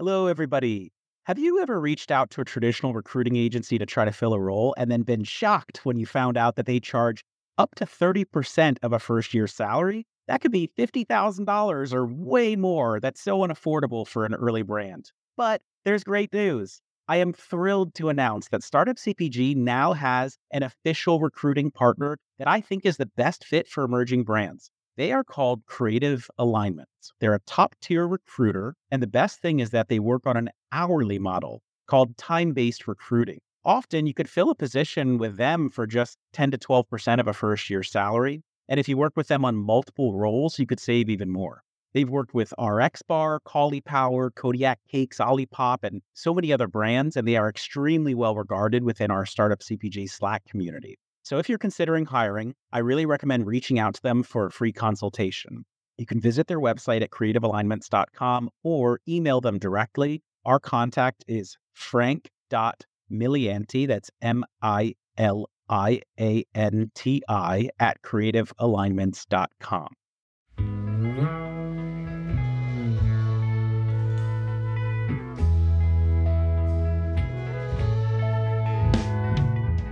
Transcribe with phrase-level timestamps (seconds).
[0.00, 0.94] Hello, everybody.
[1.24, 4.40] Have you ever reached out to a traditional recruiting agency to try to fill a
[4.40, 7.22] role and then been shocked when you found out that they charge
[7.58, 10.06] up to 30% of a first year salary?
[10.26, 12.98] That could be $50,000 or way more.
[12.98, 15.12] That's so unaffordable for an early brand.
[15.36, 16.80] But there's great news.
[17.06, 22.48] I am thrilled to announce that Startup CPG now has an official recruiting partner that
[22.48, 24.70] I think is the best fit for emerging brands.
[25.00, 27.14] They are called Creative Alignments.
[27.20, 28.74] They're a top tier recruiter.
[28.90, 32.86] And the best thing is that they work on an hourly model called time based
[32.86, 33.38] recruiting.
[33.64, 37.32] Often you could fill a position with them for just 10 to 12% of a
[37.32, 38.42] first year salary.
[38.68, 41.62] And if you work with them on multiple roles, you could save even more.
[41.94, 43.40] They've worked with RX Bar,
[43.86, 48.84] Power, Kodiak Cakes, Olipop, and so many other brands, and they are extremely well regarded
[48.84, 50.98] within our Startup CPG Slack community.
[51.30, 54.72] So if you're considering hiring, I really recommend reaching out to them for a free
[54.72, 55.64] consultation.
[55.96, 60.24] You can visit their website at creativealignments.com or email them directly.
[60.44, 69.94] Our contact is frank.milianti, that's M I L I A N T I, at creativealignments.com.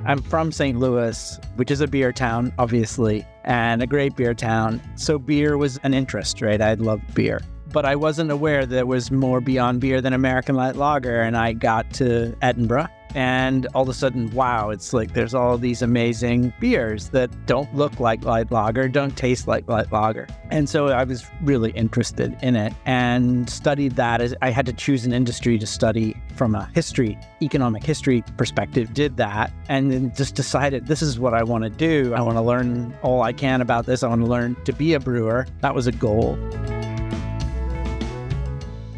[0.08, 0.78] I'm from St.
[0.78, 4.80] Louis, which is a beer town, obviously, and a great beer town.
[4.96, 6.62] So beer was an interest, right?
[6.62, 7.42] I loved beer.
[7.74, 11.20] But I wasn't aware that there was more beyond beer than American Light Lager.
[11.20, 15.58] And I got to Edinburgh and all of a sudden, wow, it's like there's all
[15.58, 20.26] these amazing beers that don't look like light lager, don't taste like light lager.
[20.50, 24.20] And so I was really interested in it and studied that.
[24.20, 28.94] As I had to choose an industry to study from a history, economic history perspective,
[28.94, 32.14] did that, and then just decided this is what I want to do.
[32.14, 34.02] I want to learn all I can about this.
[34.02, 35.46] I want to learn to be a brewer.
[35.60, 36.38] That was a goal.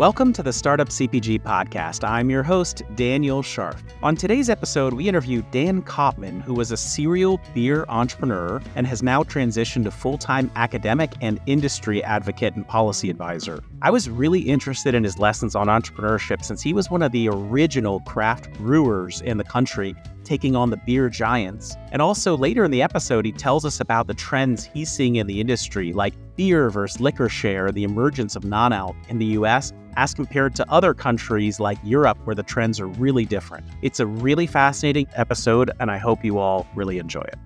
[0.01, 2.09] Welcome to the Startup CPG podcast.
[2.09, 3.83] I'm your host, Daniel Scharff.
[4.03, 9.03] On today's episode, we interview Dan Kopman, who was a serial beer entrepreneur and has
[9.03, 13.63] now transitioned to full time academic and industry advocate and policy advisor.
[13.83, 17.29] I was really interested in his lessons on entrepreneurship since he was one of the
[17.29, 19.95] original craft brewers in the country
[20.31, 21.77] taking on the beer giants.
[21.91, 25.27] And also later in the episode, he tells us about the trends he's seeing in
[25.27, 29.73] the industry, like beer versus liquor share, the emergence of non alc in the US,
[29.97, 33.67] as compared to other countries like Europe, where the trends are really different.
[33.83, 37.39] It's a really fascinating episode, and I hope you all really enjoy it.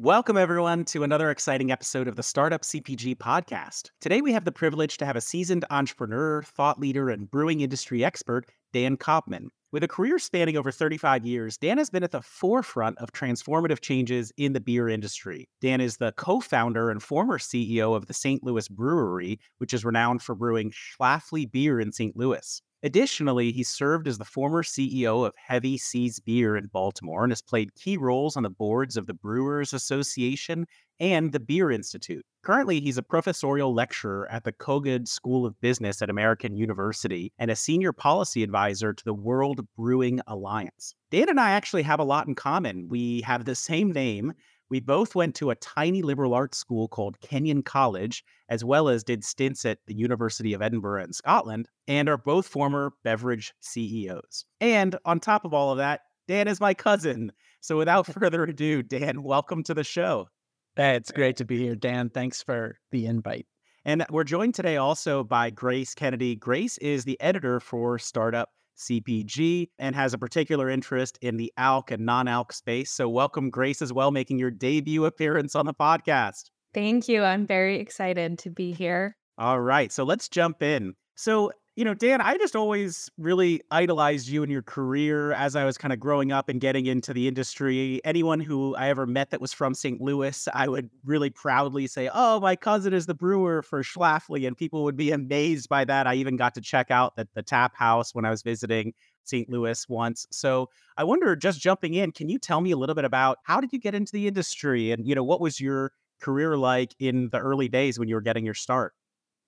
[0.00, 3.90] Welcome, everyone, to another exciting episode of the Startup CPG podcast.
[4.00, 8.04] Today, we have the privilege to have a seasoned entrepreneur, thought leader, and brewing industry
[8.04, 9.46] expert, Dan Kopman.
[9.76, 13.82] With a career spanning over 35 years, Dan has been at the forefront of transformative
[13.82, 15.50] changes in the beer industry.
[15.60, 18.42] Dan is the co founder and former CEO of the St.
[18.42, 22.16] Louis Brewery, which is renowned for brewing Schlafly beer in St.
[22.16, 22.62] Louis.
[22.82, 27.42] Additionally, he served as the former CEO of Heavy Seas Beer in Baltimore and has
[27.42, 30.66] played key roles on the boards of the Brewers Association
[31.00, 32.24] and the Beer Institute.
[32.42, 37.50] Currently, he's a professorial lecturer at the Kogod School of Business at American University and
[37.50, 40.94] a senior policy advisor to the World Brewing Alliance.
[41.10, 42.88] Dan and I actually have a lot in common.
[42.88, 44.32] We have the same name.
[44.68, 49.04] We both went to a tiny liberal arts school called Kenyon College, as well as
[49.04, 54.44] did stints at the University of Edinburgh in Scotland, and are both former beverage CEOs.
[54.60, 57.30] And on top of all of that, Dan is my cousin.
[57.60, 60.28] So without further ado, Dan, welcome to the show.
[60.76, 62.10] It's great to be here, Dan.
[62.10, 63.46] Thanks for the invite.
[63.84, 66.34] And we're joined today also by Grace Kennedy.
[66.34, 71.90] Grace is the editor for Startup CPG and has a particular interest in the ALC
[71.90, 72.90] and non ALC space.
[72.90, 76.50] So, welcome, Grace, as well, making your debut appearance on the podcast.
[76.74, 77.22] Thank you.
[77.22, 79.16] I'm very excited to be here.
[79.38, 79.90] All right.
[79.92, 80.94] So, let's jump in.
[81.16, 85.66] So, you know, Dan, I just always really idolized you and your career as I
[85.66, 88.00] was kind of growing up and getting into the industry.
[88.02, 90.00] Anyone who I ever met that was from St.
[90.00, 94.46] Louis, I would really proudly say, Oh, my cousin is the brewer for Schlafly.
[94.46, 96.06] And people would be amazed by that.
[96.06, 98.94] I even got to check out the, the tap house when I was visiting
[99.24, 99.50] St.
[99.50, 100.26] Louis once.
[100.30, 103.60] So I wonder, just jumping in, can you tell me a little bit about how
[103.60, 107.28] did you get into the industry and, you know, what was your career like in
[107.32, 108.94] the early days when you were getting your start?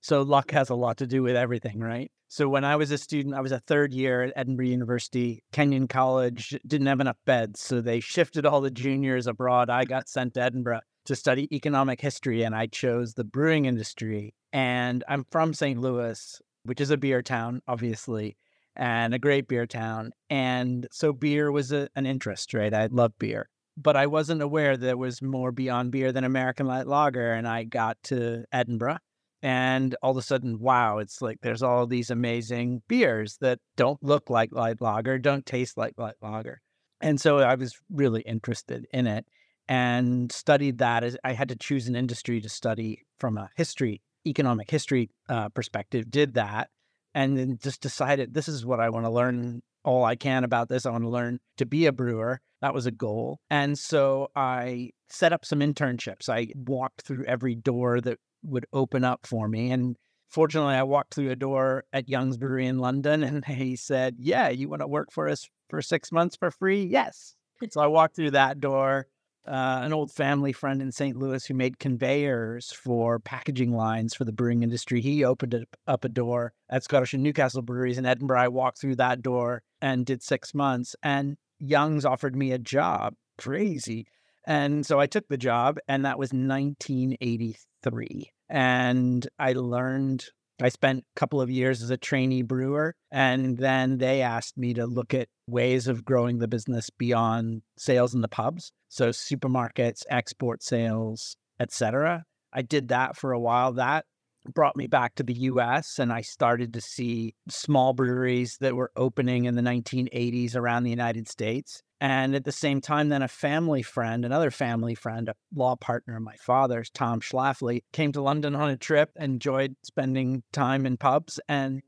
[0.01, 2.11] So luck has a lot to do with everything, right?
[2.29, 5.43] So when I was a student, I was a third year at Edinburgh University.
[5.53, 9.71] Kenyon College didn't have enough beds, so they shifted all the juniors abroad.
[9.71, 14.35] I got sent to Edinburgh to study economic history, and I chose the brewing industry.
[14.53, 15.81] And I'm from St.
[15.81, 18.37] Louis, which is a beer town, obviously,
[18.77, 20.13] and a great beer town.
[20.29, 22.75] And so beer was a, an interest, right?
[22.75, 23.49] I love beer.
[23.79, 27.33] But I wasn't aware that there was more beyond beer than American Light Lager.
[27.33, 28.99] And I got to Edinburgh
[29.43, 34.03] And all of a sudden, wow, it's like there's all these amazing beers that don't
[34.03, 36.61] look like light lager, don't taste like light lager.
[37.01, 39.27] And so I was really interested in it
[39.69, 44.03] and studied that as I had to choose an industry to study from a history,
[44.27, 46.71] economic history uh, perspective, did that,
[47.15, 50.69] and then just decided this is what I want to learn all I can about
[50.69, 50.87] this.
[50.87, 52.41] I want to learn to be a brewer.
[52.61, 53.39] That was a goal.
[53.51, 56.29] And so I set up some internships.
[56.29, 59.71] I walked through every door that would open up for me.
[59.71, 59.97] And
[60.29, 64.49] fortunately, I walked through a door at Young's Brewery in London and he said, Yeah,
[64.49, 66.85] you want to work for us for six months for free?
[66.85, 67.35] Yes.
[67.71, 69.09] So I walked through that door.
[69.45, 71.17] Uh, an old family friend in St.
[71.17, 75.01] Louis who made conveyors for packaging lines for the brewing industry.
[75.01, 78.43] He opened up a door at Scottish and Newcastle breweries in Edinburgh.
[78.43, 80.95] I walked through that door and did six months.
[81.03, 83.15] And Young's offered me a job.
[83.39, 84.07] Crazy.
[84.49, 88.31] And so I took the job, and that was 1983.
[88.49, 90.25] And I learned,
[90.63, 92.95] I spent a couple of years as a trainee brewer.
[93.13, 98.15] And then they asked me to look at ways of growing the business beyond sales
[98.15, 98.73] in the pubs.
[98.89, 102.25] So supermarkets, export sales, etc.
[102.51, 103.75] I did that for a while.
[103.75, 104.07] That
[104.55, 108.91] brought me back to the US and I started to see small breweries that were
[108.97, 111.83] opening in the 1980s around the United States.
[112.01, 116.17] And at the same time, then a family friend, another family friend, a law partner
[116.17, 120.97] of my father's, Tom Schlafly, came to London on a trip, enjoyed spending time in
[120.97, 121.41] pubs.
[121.49, 121.83] And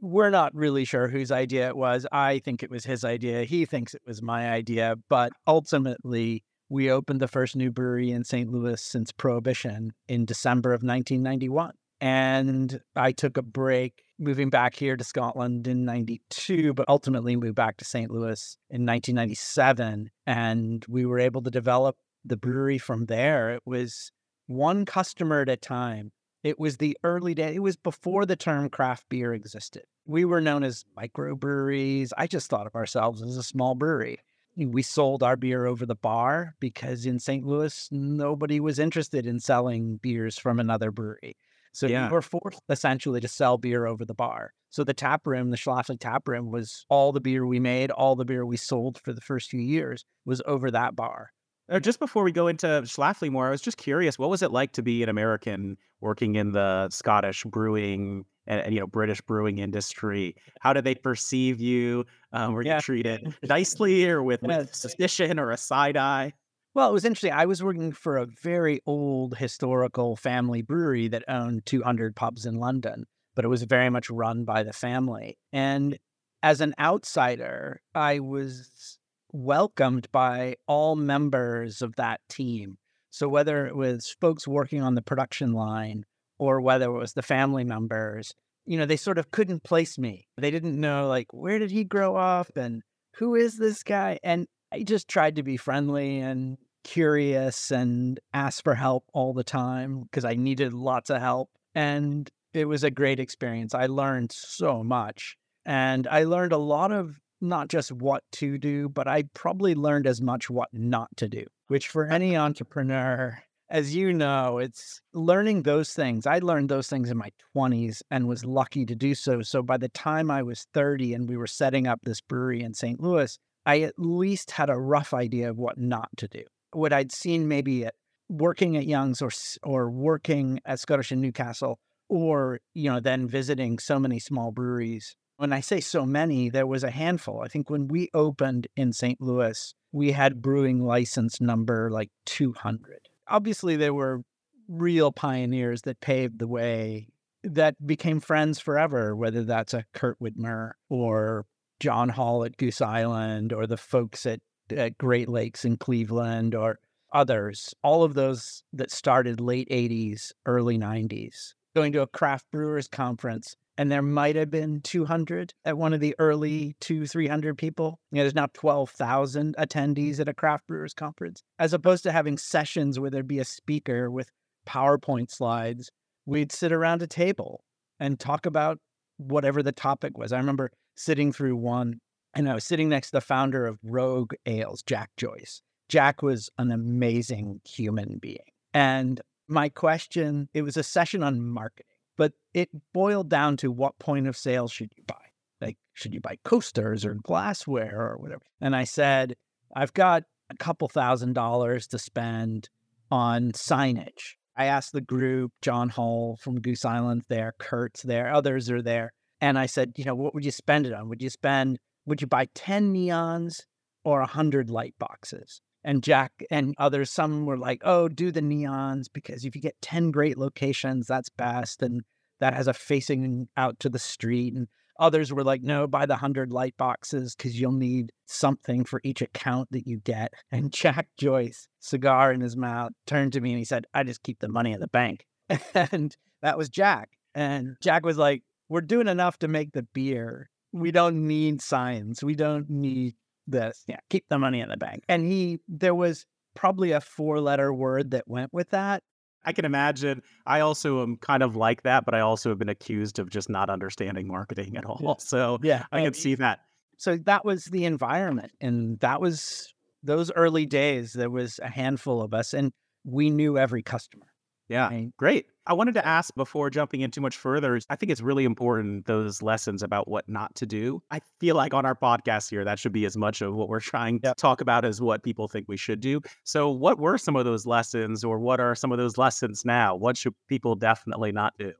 [0.00, 2.06] we're not really sure whose idea it was.
[2.10, 3.44] I think it was his idea.
[3.44, 4.96] He thinks it was my idea.
[5.10, 8.50] But ultimately, we opened the first new brewery in St.
[8.50, 11.72] Louis since Prohibition in December of 1991.
[12.00, 17.56] And I took a break moving back here to Scotland in 92, but ultimately moved
[17.56, 18.10] back to St.
[18.10, 20.10] Louis in 1997.
[20.26, 23.50] And we were able to develop the brewery from there.
[23.54, 24.12] It was
[24.46, 26.12] one customer at a time.
[26.42, 27.54] It was the early day.
[27.54, 29.84] It was before the term craft beer existed.
[30.06, 32.12] We were known as microbreweries.
[32.16, 34.18] I just thought of ourselves as a small brewery.
[34.56, 37.44] We sold our beer over the bar because in St.
[37.46, 41.36] Louis, nobody was interested in selling beers from another brewery.
[41.72, 42.08] So yeah.
[42.08, 44.52] we were forced essentially to sell beer over the bar.
[44.70, 48.16] So the tap room, the Schlafly tap room, was all the beer we made, all
[48.16, 51.30] the beer we sold for the first few years was over that bar.
[51.70, 54.50] Uh, just before we go into Schlafly more, I was just curious, what was it
[54.50, 59.58] like to be an American working in the Scottish brewing and, you know British brewing
[59.58, 60.34] industry?
[60.58, 62.06] How did they perceive you?
[62.32, 66.32] Um, were you treated nicely or with, with suspicion or a side eye?
[66.72, 67.32] Well, it was interesting.
[67.32, 72.60] I was working for a very old historical family brewery that owned 200 pubs in
[72.60, 75.36] London, but it was very much run by the family.
[75.52, 75.98] And
[76.42, 78.98] as an outsider, I was
[79.32, 82.78] welcomed by all members of that team.
[83.10, 86.04] So whether it was folks working on the production line
[86.38, 88.32] or whether it was the family members,
[88.64, 90.28] you know, they sort of couldn't place me.
[90.36, 92.82] They didn't know like where did he grow up and
[93.16, 94.20] who is this guy?
[94.22, 99.44] And I just tried to be friendly and curious and ask for help all the
[99.44, 101.50] time because I needed lots of help.
[101.74, 103.74] And it was a great experience.
[103.74, 105.36] I learned so much.
[105.66, 110.06] And I learned a lot of not just what to do, but I probably learned
[110.06, 115.62] as much what not to do, which for any entrepreneur, as you know, it's learning
[115.62, 116.26] those things.
[116.26, 119.42] I learned those things in my 20s and was lucky to do so.
[119.42, 122.74] So by the time I was 30 and we were setting up this brewery in
[122.74, 123.00] St.
[123.00, 126.44] Louis, I at least had a rough idea of what not to do.
[126.72, 127.94] What I'd seen maybe at
[128.28, 129.30] working at Young's or
[129.62, 135.16] or working at Scottish and Newcastle, or you know then visiting so many small breweries.
[135.36, 137.40] When I say so many, there was a handful.
[137.42, 139.20] I think when we opened in St.
[139.22, 143.08] Louis, we had brewing license number like 200.
[143.26, 144.22] Obviously, there were
[144.68, 147.08] real pioneers that paved the way
[147.42, 151.46] that became friends forever, whether that's a Kurt Widmer or
[151.80, 154.40] John Hall at Goose Island or the folks at,
[154.74, 156.78] at Great Lakes in Cleveland or
[157.12, 162.86] others, all of those that started late 80s, early 90s, going to a craft brewers
[162.86, 163.56] conference.
[163.78, 167.98] And there might have been 200 at one of the early two, 300 people.
[168.12, 172.36] You know, there's now 12,000 attendees at a craft brewers conference, as opposed to having
[172.36, 174.30] sessions where there'd be a speaker with
[174.68, 175.90] PowerPoint slides.
[176.26, 177.64] We'd sit around a table
[177.98, 178.78] and talk about
[179.16, 180.32] whatever the topic was.
[180.32, 182.00] I remember sitting through one,
[182.34, 185.62] and I was sitting next to the founder of Rogue Ales, Jack Joyce.
[185.88, 188.38] Jack was an amazing human being.
[188.74, 193.98] And my question, it was a session on marketing, but it boiled down to what
[193.98, 195.16] point of sale should you buy?
[195.60, 198.42] Like, should you buy coasters or glassware or whatever?
[198.60, 199.34] And I said,
[199.74, 202.68] I've got a couple thousand dollars to spend
[203.10, 204.34] on signage.
[204.56, 209.12] I asked the group, John Hall from Goose Island there, Kurt's there, others are there.
[209.40, 211.08] And I said, you know, what would you spend it on?
[211.08, 213.62] Would you spend, would you buy 10 neons
[214.04, 215.60] or 100 light boxes?
[215.82, 219.80] And Jack and others, some were like, oh, do the neons because if you get
[219.80, 221.82] 10 great locations, that's best.
[221.82, 222.02] And
[222.38, 224.54] that has a facing out to the street.
[224.54, 224.68] And
[224.98, 229.22] others were like, no, buy the 100 light boxes because you'll need something for each
[229.22, 230.34] account that you get.
[230.52, 234.22] And Jack Joyce, cigar in his mouth, turned to me and he said, I just
[234.22, 235.24] keep the money in the bank.
[235.74, 237.10] And that was Jack.
[237.34, 240.48] And Jack was like, we're doing enough to make the beer.
[240.72, 242.24] We don't need signs.
[242.24, 243.84] We don't need this.
[243.86, 245.04] Yeah, keep the money in the bank.
[245.08, 246.24] And he, there was
[246.54, 249.02] probably a four letter word that went with that.
[249.44, 250.22] I can imagine.
[250.46, 253.50] I also am kind of like that, but I also have been accused of just
[253.50, 255.00] not understanding marketing at all.
[255.02, 255.14] Yeah.
[255.18, 255.84] So Yeah.
[255.90, 256.60] I can see that.
[256.98, 258.52] So that was the environment.
[258.60, 259.72] And that was
[260.02, 261.14] those early days.
[261.14, 262.72] There was a handful of us and
[263.04, 264.26] we knew every customer.
[264.68, 264.88] Yeah.
[264.88, 265.10] right?
[265.16, 265.46] Great.
[265.70, 267.78] I wanted to ask before jumping in too much further.
[267.88, 271.00] I think it's really important those lessons about what not to do.
[271.12, 273.78] I feel like on our podcast here, that should be as much of what we're
[273.78, 276.22] trying to talk about as what people think we should do.
[276.42, 279.94] So, what were some of those lessons, or what are some of those lessons now?
[279.94, 281.72] What should people definitely not do?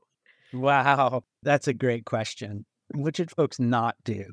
[0.53, 1.25] Wow.
[1.43, 2.65] That's a great question.
[2.93, 4.23] What should folks not do?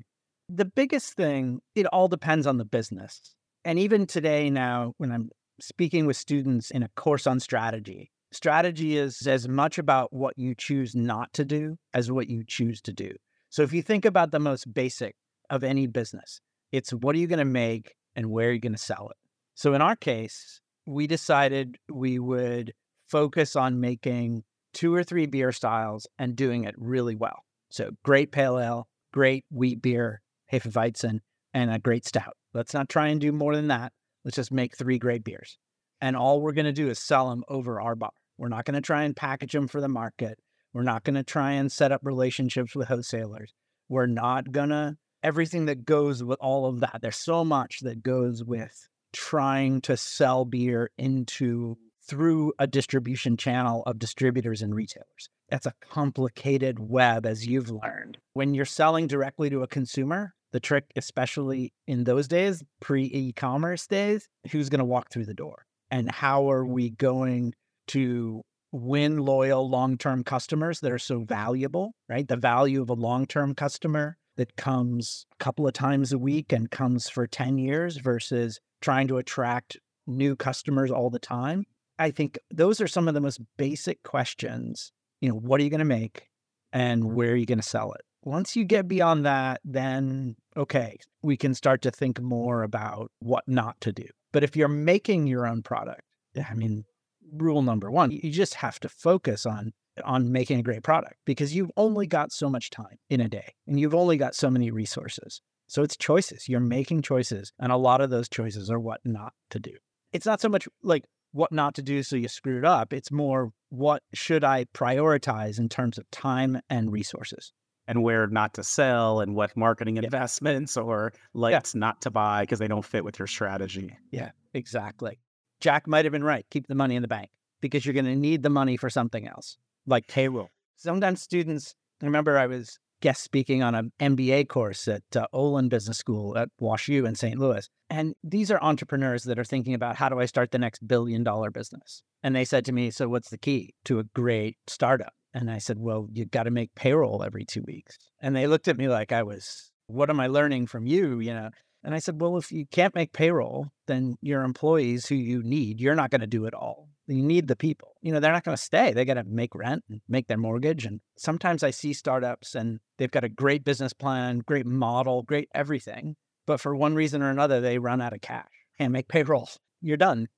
[0.49, 3.35] The biggest thing, it all depends on the business.
[3.65, 8.97] And even today, now, when I'm speaking with students in a course on strategy, strategy
[8.97, 12.93] is as much about what you choose not to do as what you choose to
[12.93, 13.11] do.
[13.51, 15.15] So if you think about the most basic
[15.51, 16.41] of any business,
[16.73, 19.17] it's what are you going to make and where are you going to sell it?
[19.55, 22.73] So in our case, we decided we would
[23.09, 24.45] focus on making
[24.75, 27.45] two or three beer styles and doing it really well.
[27.71, 30.21] So great pale ale, great wheat beer,
[30.53, 31.21] Hefeweizen,
[31.55, 32.37] and a great stout.
[32.55, 33.93] Let's not try and do more than that.
[34.25, 35.59] Let's just make three great beers.
[36.01, 38.13] And all we're going to do is sell them over our bar.
[38.39, 40.39] We're not going to try and package them for the market.
[40.73, 43.53] We're not going to try and set up relationships with wholesalers.
[43.89, 47.01] We're not going to, everything that goes with all of that.
[47.03, 51.77] There's so much that goes with trying to sell beer into
[52.07, 55.29] through a distribution channel of distributors and retailers.
[55.49, 58.19] That's a complicated web, as you've learned.
[58.35, 63.33] When you're selling directly to a consumer, the trick, especially in those days, pre e
[63.33, 65.67] commerce days, who's going to walk through the door?
[65.91, 67.55] And how are we going
[67.89, 68.43] to
[68.73, 72.27] win loyal long term customers that are so valuable, right?
[72.27, 76.53] The value of a long term customer that comes a couple of times a week
[76.53, 79.77] and comes for 10 years versus trying to attract
[80.07, 81.65] new customers all the time.
[81.99, 84.93] I think those are some of the most basic questions.
[85.21, 86.29] You know, what are you going to make
[86.73, 87.15] and mm-hmm.
[87.15, 88.03] where are you going to sell it?
[88.23, 93.45] Once you get beyond that, then okay, we can start to think more about what
[93.47, 94.07] not to do.
[94.33, 96.03] But if you're making your own product,
[96.49, 96.85] I mean,
[97.33, 99.73] rule number one, you just have to focus on
[100.05, 103.53] on making a great product because you've only got so much time in a day
[103.67, 105.41] and you've only got so many resources.
[105.67, 106.49] So it's choices.
[106.49, 109.73] You're making choices, and a lot of those choices are what not to do.
[110.13, 112.93] It's not so much like what not to do so you screwed up.
[112.93, 117.53] It's more what should I prioritize in terms of time and resources.
[117.87, 122.59] And where not to sell, and what marketing investments or lights not to buy because
[122.59, 123.97] they don't fit with your strategy.
[124.11, 125.19] Yeah, exactly.
[125.61, 126.47] Jack might have been right.
[126.51, 129.27] Keep the money in the bank because you're going to need the money for something
[129.27, 130.51] else, like payroll.
[130.77, 135.69] Sometimes students, I remember I was guest speaking on an MBA course at uh, Olin
[135.69, 137.39] Business School at Wash U in St.
[137.39, 137.69] Louis.
[137.91, 141.25] And these are entrepreneurs that are thinking about how do I start the next billion
[141.25, 142.03] dollar business?
[142.23, 145.13] And they said to me, So what's the key to a great startup?
[145.33, 147.97] And I said, Well, you got to make payroll every two weeks.
[148.21, 151.21] And they looked at me like I was, What am I learning from you?
[151.21, 151.51] You know,
[151.85, 155.81] and I said, well, if you can't make payroll, then your employees who you need,
[155.81, 156.89] you're not going to do it all.
[157.07, 157.95] You need the people.
[158.03, 158.93] You know, they're not going to stay.
[158.93, 160.85] They got to make rent and make their mortgage.
[160.85, 165.49] And sometimes I see startups and they've got a great business plan, great model, great
[165.55, 166.17] everything.
[166.47, 168.49] But for one reason or another, they run out of cash.
[168.79, 169.49] Can't make payroll.
[169.81, 170.29] You're done.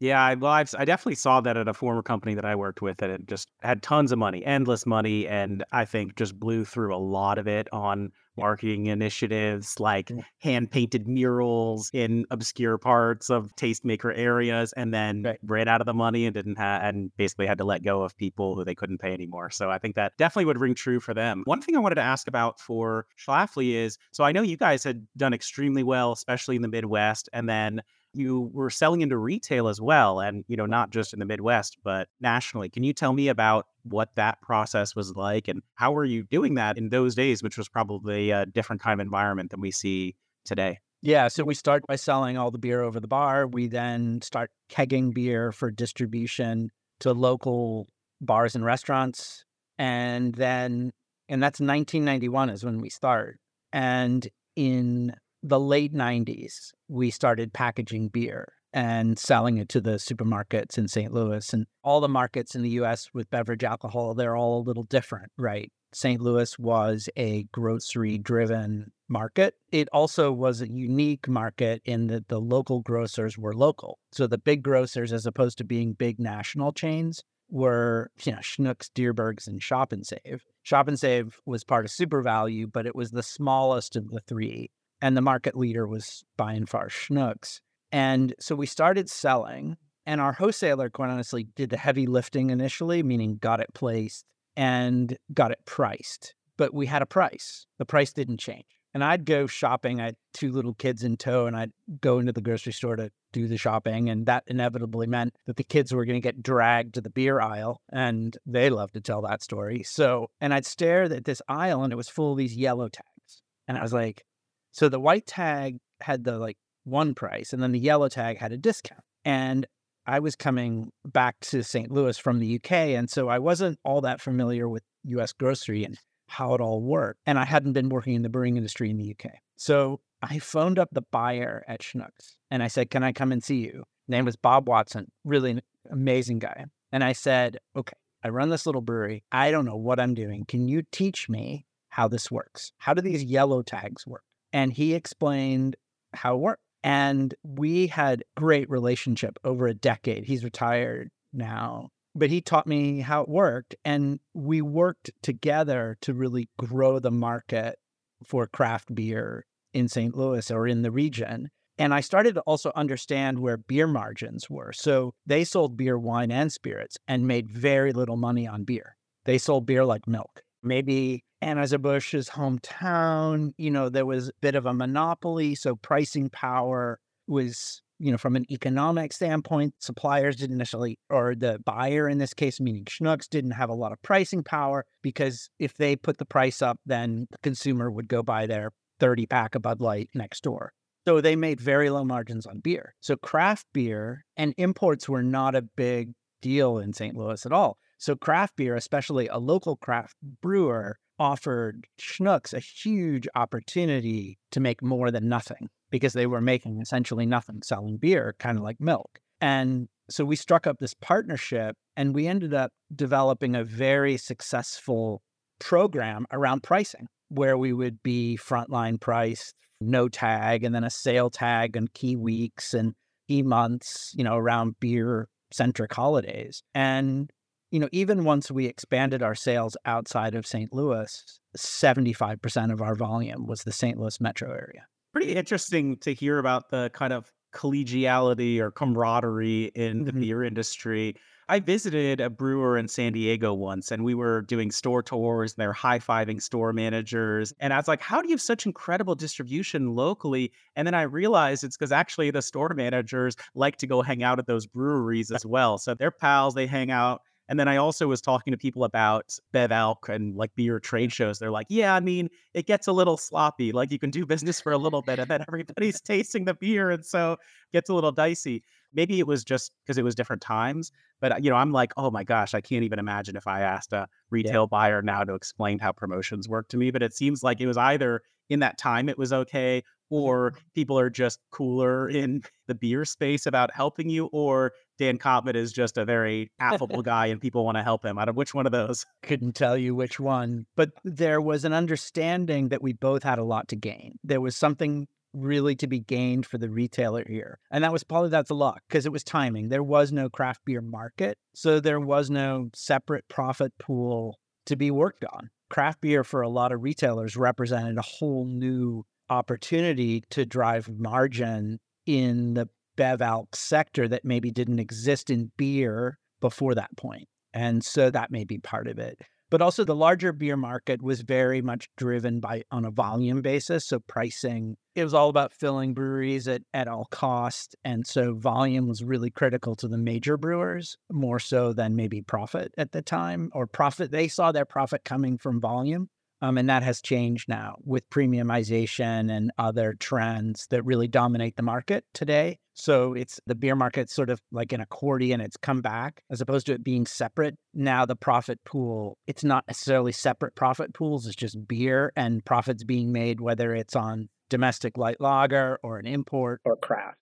[0.00, 2.82] Yeah, I, well, I've, I definitely saw that at a former company that I worked
[2.82, 6.64] with, that it just had tons of money, endless money, and I think just blew
[6.64, 10.18] through a lot of it on marketing initiatives like mm.
[10.18, 10.24] Yeah.
[10.40, 15.38] hand painted murals in obscure parts of tastemaker areas, and then Right.
[15.42, 18.16] ran out of the money and didn't have, and basically had to let go of
[18.16, 19.50] people who they couldn't pay anymore.
[19.50, 21.42] So I think that definitely would ring true for them.
[21.44, 24.84] One thing I wanted to ask about for Schlafly is, so I know you guys
[24.84, 27.82] had done extremely well, especially in the Midwest, and then
[28.18, 31.76] you were selling into retail as well and you know not just in the midwest
[31.82, 36.04] but nationally can you tell me about what that process was like and how were
[36.04, 39.60] you doing that in those days which was probably a different kind of environment than
[39.60, 41.28] we see today Yeah.
[41.28, 43.46] So we start by selling all the beer over the bar.
[43.46, 46.70] We then start kegging beer for distribution
[47.00, 47.86] to local
[48.20, 49.44] bars and restaurants.
[49.78, 50.90] And then,
[51.28, 53.38] and that's 1991 is when we start.
[53.72, 60.76] And in the late 90s, we started packaging beer and selling it to the supermarkets
[60.76, 61.12] in St.
[61.12, 61.52] Louis.
[61.52, 65.32] And all the markets in the US with beverage alcohol, they're all a little different,
[65.38, 65.72] right?
[65.92, 66.20] St.
[66.20, 69.54] Louis was a grocery driven market.
[69.72, 73.98] It also was a unique market in that the local grocers were local.
[74.12, 78.90] So the big grocers, as opposed to being big national chains, were you know Schnucks,
[78.94, 80.44] Dierbergs, and Shop and Save.
[80.62, 84.70] Shop and Save was part of SuperValu, but it was the smallest of the three,
[85.00, 87.60] and the market leader was by and far Schnucks.
[87.92, 89.76] And so we started selling,
[90.06, 94.24] and our wholesaler, quite honestly, did the heavy lifting initially, meaning got it placed
[94.56, 96.34] and got it priced.
[96.56, 97.66] But we had a price.
[97.78, 98.66] The price didn't change.
[98.94, 100.00] And I'd go shopping.
[100.00, 103.10] I had two little kids in tow, and I'd go into the grocery store to
[103.32, 104.08] do the shopping.
[104.08, 107.38] And that inevitably meant that the kids were going to get dragged to the beer
[107.38, 107.80] aisle.
[107.92, 109.82] And they love to tell that story.
[109.84, 113.42] So, and I'd stare at this aisle, and it was full of these yellow tags.
[113.68, 114.24] And I was like,
[114.72, 118.52] so the white tag had the like one price, and then the yellow tag had
[118.52, 119.02] a discount.
[119.24, 119.66] And
[120.08, 121.90] I was coming back to St.
[121.90, 122.72] Louis from the UK.
[122.72, 125.98] And so I wasn't all that familiar with US grocery and
[126.28, 127.20] how it all worked.
[127.26, 129.32] And I hadn't been working in the brewing industry in the UK.
[129.56, 133.44] So I phoned up the buyer at Schnucks and I said, Can I come and
[133.44, 133.84] see you?
[134.08, 135.60] name was Bob Watson, really
[135.90, 136.64] amazing guy.
[136.90, 139.24] And I said, Okay, I run this little brewery.
[139.30, 140.46] I don't know what I'm doing.
[140.46, 142.72] Can you teach me how this works?
[142.78, 144.22] How do these yellow tags work?
[144.52, 145.76] And he explained
[146.14, 146.62] how it worked.
[146.82, 150.24] And we had great relationship over a decade.
[150.24, 153.74] He's retired now, but he taught me how it worked.
[153.84, 157.78] And we worked together to really grow the market
[158.24, 160.16] for craft beer in St.
[160.16, 161.50] Louis or in the region.
[161.78, 164.72] And I started to also understand where beer margins were.
[164.72, 168.96] So they sold beer, wine, and spirits and made very little money on beer.
[169.24, 170.42] They sold beer like milk.
[170.62, 175.54] Maybe Anheuser-Busch's hometown, you know, there was a bit of a monopoly.
[175.54, 181.60] So pricing power was, you know, from an economic standpoint, suppliers didn't necessarily, or the
[181.64, 185.76] buyer in this case, meaning Schnucks, didn't have a lot of pricing power because if
[185.76, 189.62] they put the price up, then the consumer would go buy their 30 pack of
[189.62, 190.72] Bud Light next door.
[191.06, 192.94] So they made very low margins on beer.
[193.00, 197.16] So craft beer and imports were not a big deal in St.
[197.16, 197.78] Louis at all.
[197.98, 204.82] So craft beer, especially a local craft brewer, offered Schnucks a huge opportunity to make
[204.82, 209.18] more than nothing because they were making essentially nothing selling beer, kind of like milk.
[209.40, 215.22] And so we struck up this partnership and we ended up developing a very successful
[215.58, 221.30] program around pricing where we would be frontline priced, no tag, and then a sale
[221.30, 222.94] tag on key weeks and
[223.28, 226.62] key months, you know, around beer centric holidays.
[226.74, 227.30] And
[227.70, 230.72] you know, even once we expanded our sales outside of St.
[230.72, 233.98] Louis, 75% of our volume was the St.
[233.98, 234.86] Louis metro area.
[235.12, 240.20] Pretty interesting to hear about the kind of collegiality or camaraderie in the mm-hmm.
[240.20, 241.14] beer industry.
[241.50, 245.62] I visited a brewer in San Diego once and we were doing store tours and
[245.62, 247.54] they're high fiving store managers.
[247.58, 250.52] And I was like, how do you have such incredible distribution locally?
[250.76, 254.38] And then I realized it's because actually the store managers like to go hang out
[254.38, 255.78] at those breweries as well.
[255.78, 257.22] So they're pals, they hang out.
[257.48, 261.12] And then I also was talking to people about Bev Alc and like beer trade
[261.12, 261.38] shows.
[261.38, 263.72] They're like, yeah, I mean, it gets a little sloppy.
[263.72, 266.90] Like you can do business for a little bit and then everybody's tasting the beer.
[266.90, 267.38] And so it
[267.72, 268.62] gets a little dicey.
[268.92, 270.92] Maybe it was just because it was different times.
[271.20, 273.62] But, uh, you know, I'm like, oh my gosh, I can't even imagine if I
[273.62, 274.66] asked a retail yeah.
[274.70, 276.90] buyer now to explain how promotions work to me.
[276.90, 280.98] But it seems like it was either in that time it was okay or people
[280.98, 285.96] are just cooler in the beer space about helping you, or Dan Kopman is just
[285.96, 288.18] a very affable guy and people want to help him.
[288.18, 289.06] Out of which one of those?
[289.22, 293.44] Couldn't tell you which one, but there was an understanding that we both had a
[293.44, 294.18] lot to gain.
[294.24, 297.60] There was something really to be gained for the retailer here.
[297.70, 299.68] And that was probably that's a lot because it was timing.
[299.68, 301.38] There was no craft beer market.
[301.54, 305.50] So there was no separate profit pool to be worked on.
[305.70, 311.78] Craft beer for a lot of retailers represented a whole new opportunity to drive margin
[312.06, 317.28] in the bev alc sector that maybe didn't exist in beer before that point.
[317.54, 319.18] And so that may be part of it.
[319.50, 323.86] But also the larger beer market was very much driven by on a volume basis.
[323.86, 327.74] So pricing, it was all about filling breweries at, at all cost.
[327.82, 332.74] And so volume was really critical to the major brewers, more so than maybe profit
[332.76, 334.10] at the time or profit.
[334.10, 336.10] They saw their profit coming from volume.
[336.40, 341.62] Um, and that has changed now with premiumization and other trends that really dominate the
[341.62, 342.58] market today.
[342.74, 346.66] So it's the beer market sort of like an accordion, it's come back as opposed
[346.66, 347.56] to it being separate.
[347.74, 352.84] Now the profit pool, it's not necessarily separate profit pools, it's just beer and profits
[352.84, 357.18] being made, whether it's on domestic light lager or an import or craft.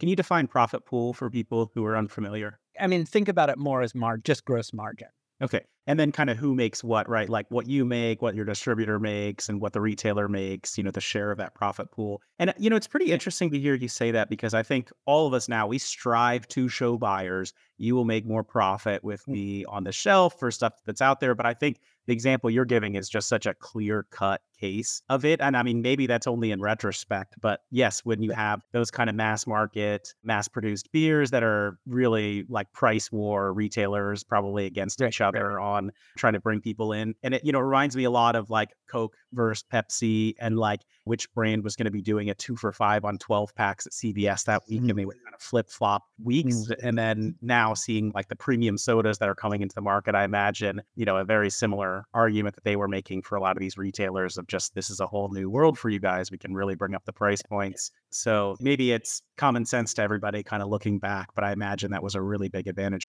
[0.00, 2.58] Can you define profit pool for people who are unfamiliar?
[2.80, 5.08] I mean, think about it more as mar- just gross margin.
[5.42, 5.64] Okay.
[5.86, 7.28] And then kind of who makes what, right?
[7.28, 10.90] Like what you make, what your distributor makes, and what the retailer makes, you know,
[10.90, 12.22] the share of that profit pool.
[12.38, 15.26] And, you know, it's pretty interesting to hear you say that because I think all
[15.26, 19.32] of us now, we strive to show buyers you will make more profit with mm.
[19.32, 21.34] me on the shelf for stuff that's out there.
[21.34, 25.24] But I think the example you're giving is just such a clear cut case of
[25.24, 25.40] it.
[25.40, 29.10] And I mean, maybe that's only in retrospect, but yes, when you have those kind
[29.10, 35.02] of mass market, mass produced beers that are really like price war retailers probably against
[35.02, 35.73] each other on
[36.16, 37.14] trying to bring people in.
[37.22, 40.80] And it, you know, reminds me a lot of like Coke versus Pepsi and like
[41.04, 43.92] which brand was going to be doing a two for five on 12 packs at
[43.92, 44.80] CVS that week.
[44.80, 44.90] Mm-hmm.
[44.90, 46.54] And they would kind of flip flop weeks.
[46.54, 46.86] Mm-hmm.
[46.86, 50.24] And then now seeing like the premium sodas that are coming into the market, I
[50.24, 53.60] imagine, you know, a very similar argument that they were making for a lot of
[53.60, 56.30] these retailers of just this is a whole new world for you guys.
[56.30, 57.90] We can really bring up the price points.
[58.10, 62.02] So maybe it's common sense to everybody kind of looking back, but I imagine that
[62.02, 63.04] was a really big advantage.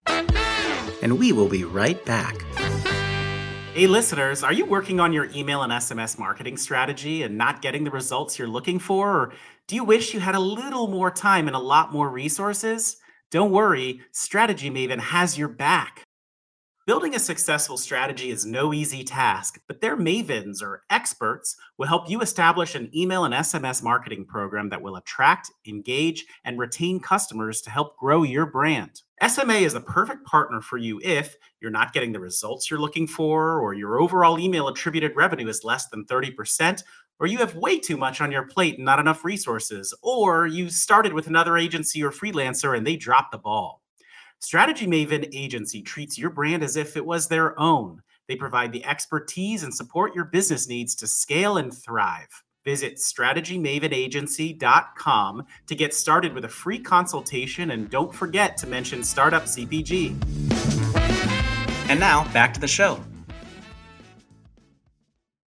[1.06, 2.42] And we will be right back.
[3.76, 7.84] Hey, listeners, are you working on your email and SMS marketing strategy and not getting
[7.84, 9.12] the results you're looking for?
[9.12, 9.34] Or
[9.68, 12.98] do you wish you had a little more time and a lot more resources?
[13.30, 16.02] Don't worry, Strategy Maven has your back.
[16.88, 22.10] Building a successful strategy is no easy task, but their mavens or experts will help
[22.10, 27.62] you establish an email and SMS marketing program that will attract, engage, and retain customers
[27.62, 29.04] to help grow your brand.
[29.26, 33.08] SMA is the perfect partner for you if you're not getting the results you're looking
[33.08, 36.84] for, or your overall email attributed revenue is less than 30%,
[37.20, 40.70] or you have way too much on your plate and not enough resources, or you
[40.70, 43.82] started with another agency or freelancer and they dropped the ball.
[44.40, 48.02] Strategy Maven Agency treats your brand as if it was their own.
[48.28, 52.44] They provide the expertise and support your business needs to scale and thrive.
[52.66, 59.44] Visit strategymavenagency.com to get started with a free consultation and don't forget to mention Startup
[59.44, 60.16] CPG.
[61.88, 63.00] And now, back to the show.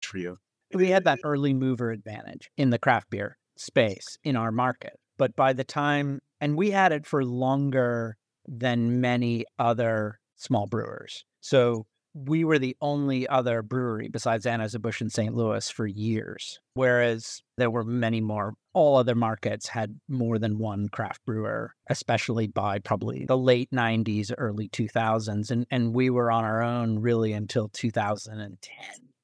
[0.03, 0.39] For you.
[0.73, 4.93] We had that early mover advantage in the craft beer space in our market.
[5.19, 11.25] But by the time, and we had it for longer than many other small brewers.
[11.41, 15.35] So we were the only other brewery besides Anheuser-Busch in St.
[15.35, 18.55] Louis for years, whereas there were many more.
[18.73, 24.33] All other markets had more than one craft brewer, especially by probably the late 90s,
[24.39, 25.51] early 2000s.
[25.51, 28.77] And, and we were on our own really until 2010.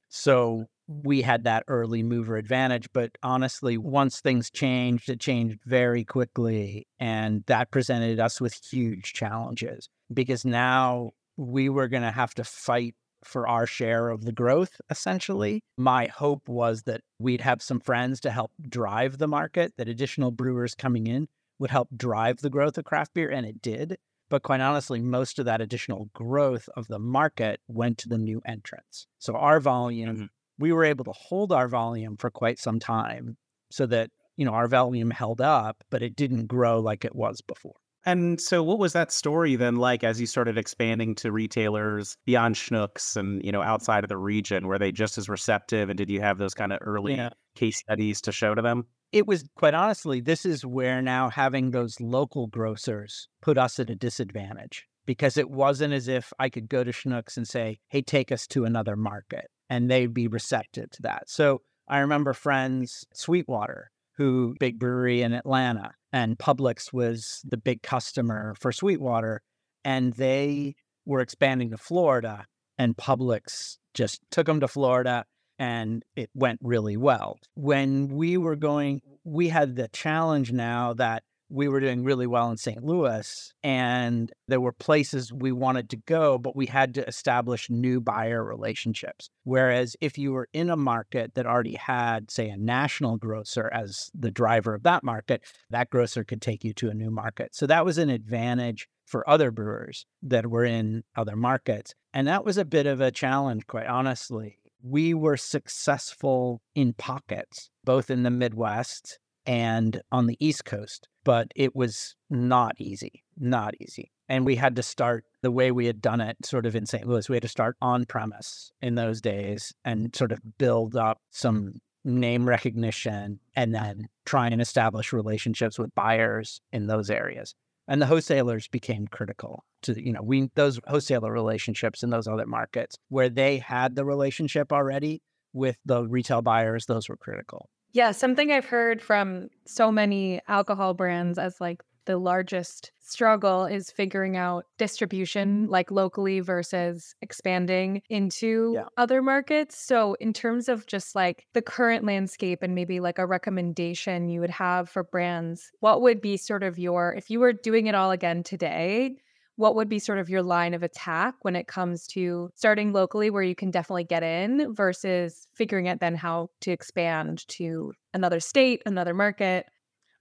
[0.09, 2.89] So we had that early mover advantage.
[2.93, 6.87] But honestly, once things changed, it changed very quickly.
[6.99, 12.45] And that presented us with huge challenges because now we were going to have to
[12.45, 12.95] fight
[13.25, 15.63] for our share of the growth, essentially.
[15.77, 20.31] My hope was that we'd have some friends to help drive the market, that additional
[20.31, 23.97] brewers coming in would help drive the growth of craft beer, and it did.
[24.29, 28.43] But quite honestly, most of that additional growth of the market went to the new
[28.45, 29.07] entrants.
[29.19, 30.27] So our volume mm-hmm
[30.59, 33.37] we were able to hold our volume for quite some time
[33.71, 37.41] so that, you know, our volume held up, but it didn't grow like it was
[37.41, 37.75] before.
[38.07, 42.55] And so what was that story then like as you started expanding to retailers beyond
[42.55, 44.69] Schnucks and, you know, outside of the region?
[44.69, 47.31] Were they just as receptive and did you have those kind of early yeah.
[47.57, 48.87] case studies to show to them?
[49.11, 53.91] It was quite honestly, this is where now having those local grocers put us at
[53.91, 58.03] a disadvantage because it wasn't as if I could go to Schnucks and say, hey,
[58.03, 61.29] take us to another market and they'd be receptive to that.
[61.29, 67.83] So I remember friends, Sweetwater, who big brewery in Atlanta, and Publix was the big
[67.83, 69.43] customer for Sweetwater,
[69.85, 70.75] and they
[71.05, 72.47] were expanding to Florida,
[72.79, 75.27] and Publix just took them to Florida,
[75.59, 77.39] and it went really well.
[77.55, 82.51] When we were going, we had the challenge now that we were doing really well
[82.51, 82.85] in St.
[82.85, 88.01] Louis and there were places we wanted to go, but we had to establish new
[88.01, 89.31] buyer relationships.
[89.45, 94.11] Whereas if you were in a market that already had, say, a national grocer as
[94.15, 97.55] the driver of that market, that grocer could take you to a new market.
[97.55, 101.95] So that was an advantage for other brewers that were in other markets.
[102.13, 104.59] And that was a bit of a challenge, quite honestly.
[104.83, 111.51] We were successful in pockets, both in the Midwest and on the East Coast but
[111.57, 114.13] it was not easy, not easy.
[114.29, 117.05] And we had to start the way we had done it sort of in St.
[117.05, 117.29] Louis.
[117.29, 121.81] We had to start on premise in those days and sort of build up some
[122.05, 127.53] name recognition, and then try and establish relationships with buyers in those areas.
[127.89, 132.47] And the wholesalers became critical to, you know, we those wholesaler relationships in those other
[132.47, 135.21] markets where they had the relationship already
[135.53, 137.69] with the retail buyers, those were critical.
[137.97, 143.91] Yeah, something I've heard from so many alcohol brands as like the largest struggle is
[143.91, 148.89] figuring out distribution like locally versus expanding into Yeah.
[148.99, 149.79] other markets.
[149.79, 154.41] So in terms of just like the current landscape and maybe like a recommendation you
[154.41, 157.95] would have for brands, what would be sort of your if you were doing it
[157.95, 159.17] all again today,
[159.57, 163.31] what would be sort of your line of attack when it comes to starting locally
[163.31, 168.39] where you can definitely get in versus figuring out then how to expand to another
[168.39, 169.67] state, another market?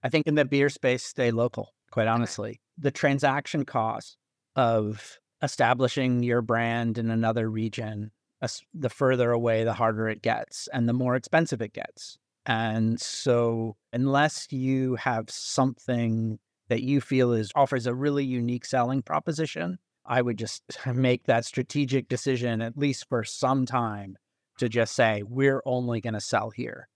[0.02, 2.60] I think in the beer space, stay local, quite honestly.
[2.78, 4.16] The transaction cost
[4.54, 8.10] of establishing your brand in another region,
[8.72, 12.18] the further away, the harder it gets and the more expensive it gets.
[12.46, 19.02] And so, unless you have something that you feel is offers a really unique selling
[19.02, 24.16] proposition, I would just make that strategic decision, at least for some time,
[24.58, 26.88] to just say, we're only going to sell here.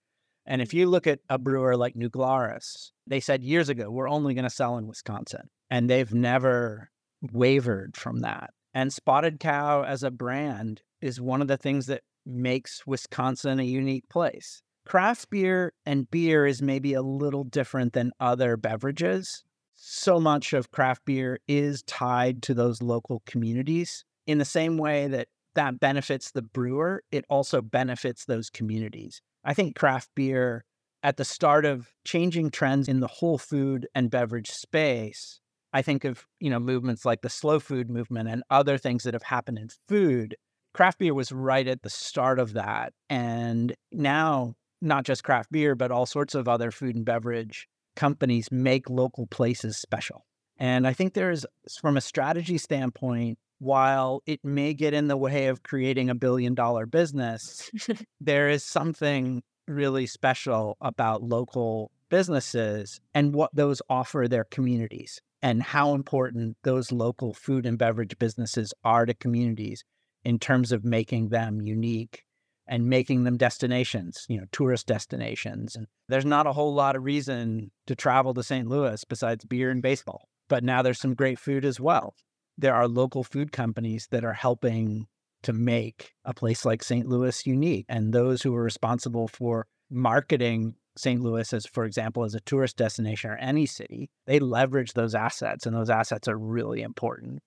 [0.46, 4.08] And if you look at a brewer like New Glarus, they said years ago, we're
[4.08, 5.50] only going to sell in Wisconsin.
[5.68, 6.90] And they've never
[7.32, 8.50] wavered from that.
[8.72, 13.64] And Spotted Cow as a brand is one of the things that makes Wisconsin a
[13.64, 14.62] unique place.
[14.86, 19.44] Craft beer and beer is maybe a little different than other beverages.
[19.82, 25.08] So much of craft beer is tied to those local communities in the same way
[25.08, 29.22] that that benefits the brewer, it also benefits those communities.
[29.42, 30.66] I think craft beer
[31.02, 35.40] at the start of changing trends in the whole food and beverage space,
[35.72, 39.14] I think of, you know, movements like the slow food movement and other things that
[39.14, 40.36] have happened in food.
[40.74, 42.92] Craft beer was right at the start of that.
[43.08, 47.66] And now, not just craft beer, but all sorts of other food and beverage
[48.00, 50.24] companies make local places special.
[50.56, 51.44] And I think there's,
[51.82, 56.54] from a strategy standpoint, while it may get in the way of creating a billion
[56.54, 57.70] dollar business,
[58.22, 65.62] there is something really special about local businesses and what those offer their communities and
[65.62, 69.84] how important those local food and beverage businesses are to communities
[70.24, 72.24] in terms of making them unique
[72.70, 75.74] and making them destinations, you know, tourist destinations.
[75.74, 78.68] And there's not a whole lot of reason to travel to St.
[78.68, 80.28] Louis besides beer and baseball.
[80.48, 82.14] But now there's some great food as well.
[82.56, 85.08] There are local food companies that are helping
[85.42, 87.08] to make a place like St.
[87.08, 87.86] Louis unique.
[87.88, 91.20] And those who are responsible for marketing St.
[91.20, 95.66] Louis as, for example, as a tourist destination or any city, they leverage those assets,
[95.66, 97.40] and those assets are really important.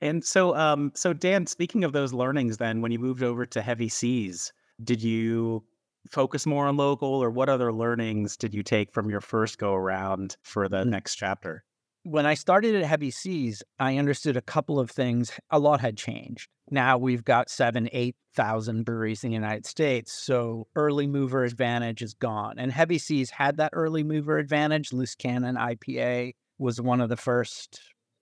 [0.00, 3.62] And so, um, so Dan, speaking of those learnings, then when you moved over to
[3.62, 5.64] Heavy Seas, did you
[6.08, 9.74] focus more on local, or what other learnings did you take from your first go
[9.74, 10.88] around for the mm.
[10.88, 11.64] next chapter?
[12.04, 15.32] When I started at Heavy Seas, I understood a couple of things.
[15.50, 16.48] A lot had changed.
[16.70, 20.12] Now we've got seven, 8,000 breweries in the United States.
[20.12, 22.58] So early mover advantage is gone.
[22.58, 24.94] And Heavy Seas had that early mover advantage.
[24.94, 27.80] Loose Cannon IPA was one of the first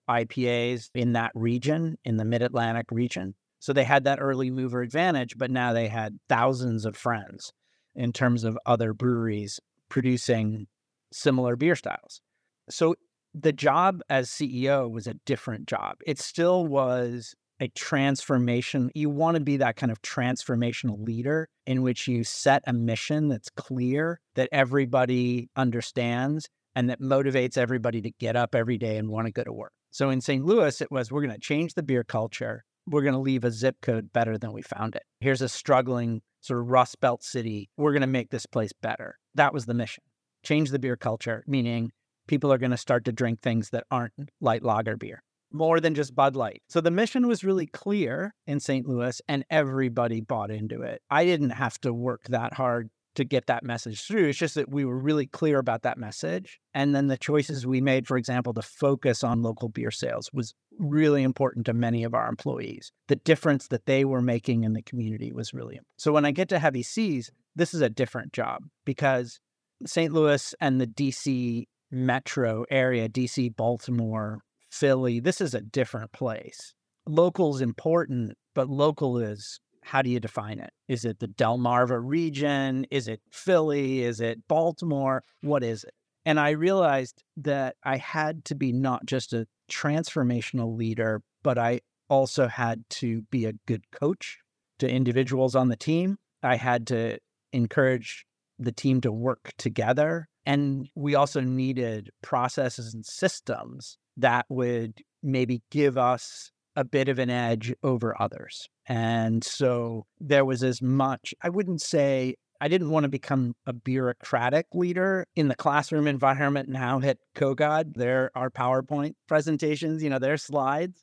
[0.09, 3.35] IPAs in that region, in the mid Atlantic region.
[3.59, 7.51] So they had that early mover advantage, but now they had thousands of friends
[7.95, 10.67] in terms of other breweries producing
[11.11, 12.21] similar beer styles.
[12.69, 12.95] So
[13.33, 15.97] the job as CEO was a different job.
[16.05, 18.89] It still was a transformation.
[18.95, 23.27] You want to be that kind of transformational leader in which you set a mission
[23.27, 29.09] that's clear, that everybody understands, and that motivates everybody to get up every day and
[29.09, 29.73] want to go to work.
[29.91, 30.45] So in St.
[30.45, 32.63] Louis, it was we're going to change the beer culture.
[32.89, 35.03] We're going to leave a zip code better than we found it.
[35.19, 37.69] Here's a struggling sort of Rust Belt city.
[37.77, 39.19] We're going to make this place better.
[39.35, 40.03] That was the mission.
[40.43, 41.91] Change the beer culture, meaning
[42.27, 45.21] people are going to start to drink things that aren't light lager beer,
[45.51, 46.63] more than just Bud Light.
[46.67, 48.87] So the mission was really clear in St.
[48.87, 51.03] Louis and everybody bought into it.
[51.11, 54.29] I didn't have to work that hard to get that message through.
[54.29, 56.59] It's just that we were really clear about that message.
[56.73, 60.53] And then the choices we made, for example, to focus on local beer sales was
[60.79, 62.91] really important to many of our employees.
[63.07, 65.87] The difference that they were making in the community was really important.
[65.97, 69.39] So when I get to Heavy Seas, this is a different job because
[69.85, 70.13] St.
[70.13, 74.39] Louis and the DC metro area, DC, Baltimore,
[74.71, 76.73] Philly, this is a different place.
[77.07, 80.71] Local is important, but local is how do you define it?
[80.87, 82.85] Is it the Delmarva region?
[82.91, 84.01] Is it Philly?
[84.01, 85.23] Is it Baltimore?
[85.41, 85.93] What is it?
[86.25, 91.81] And I realized that I had to be not just a transformational leader, but I
[92.09, 94.39] also had to be a good coach
[94.79, 96.17] to individuals on the team.
[96.43, 97.19] I had to
[97.53, 98.25] encourage
[98.57, 100.27] the team to work together.
[100.45, 107.19] And we also needed processes and systems that would maybe give us a bit of
[107.19, 108.67] an edge over others.
[108.87, 113.73] And so there was as much, I wouldn't say, I didn't want to become a
[113.73, 117.95] bureaucratic leader in the classroom environment now at Kogod.
[117.95, 121.01] There are PowerPoint presentations, you know, their slides.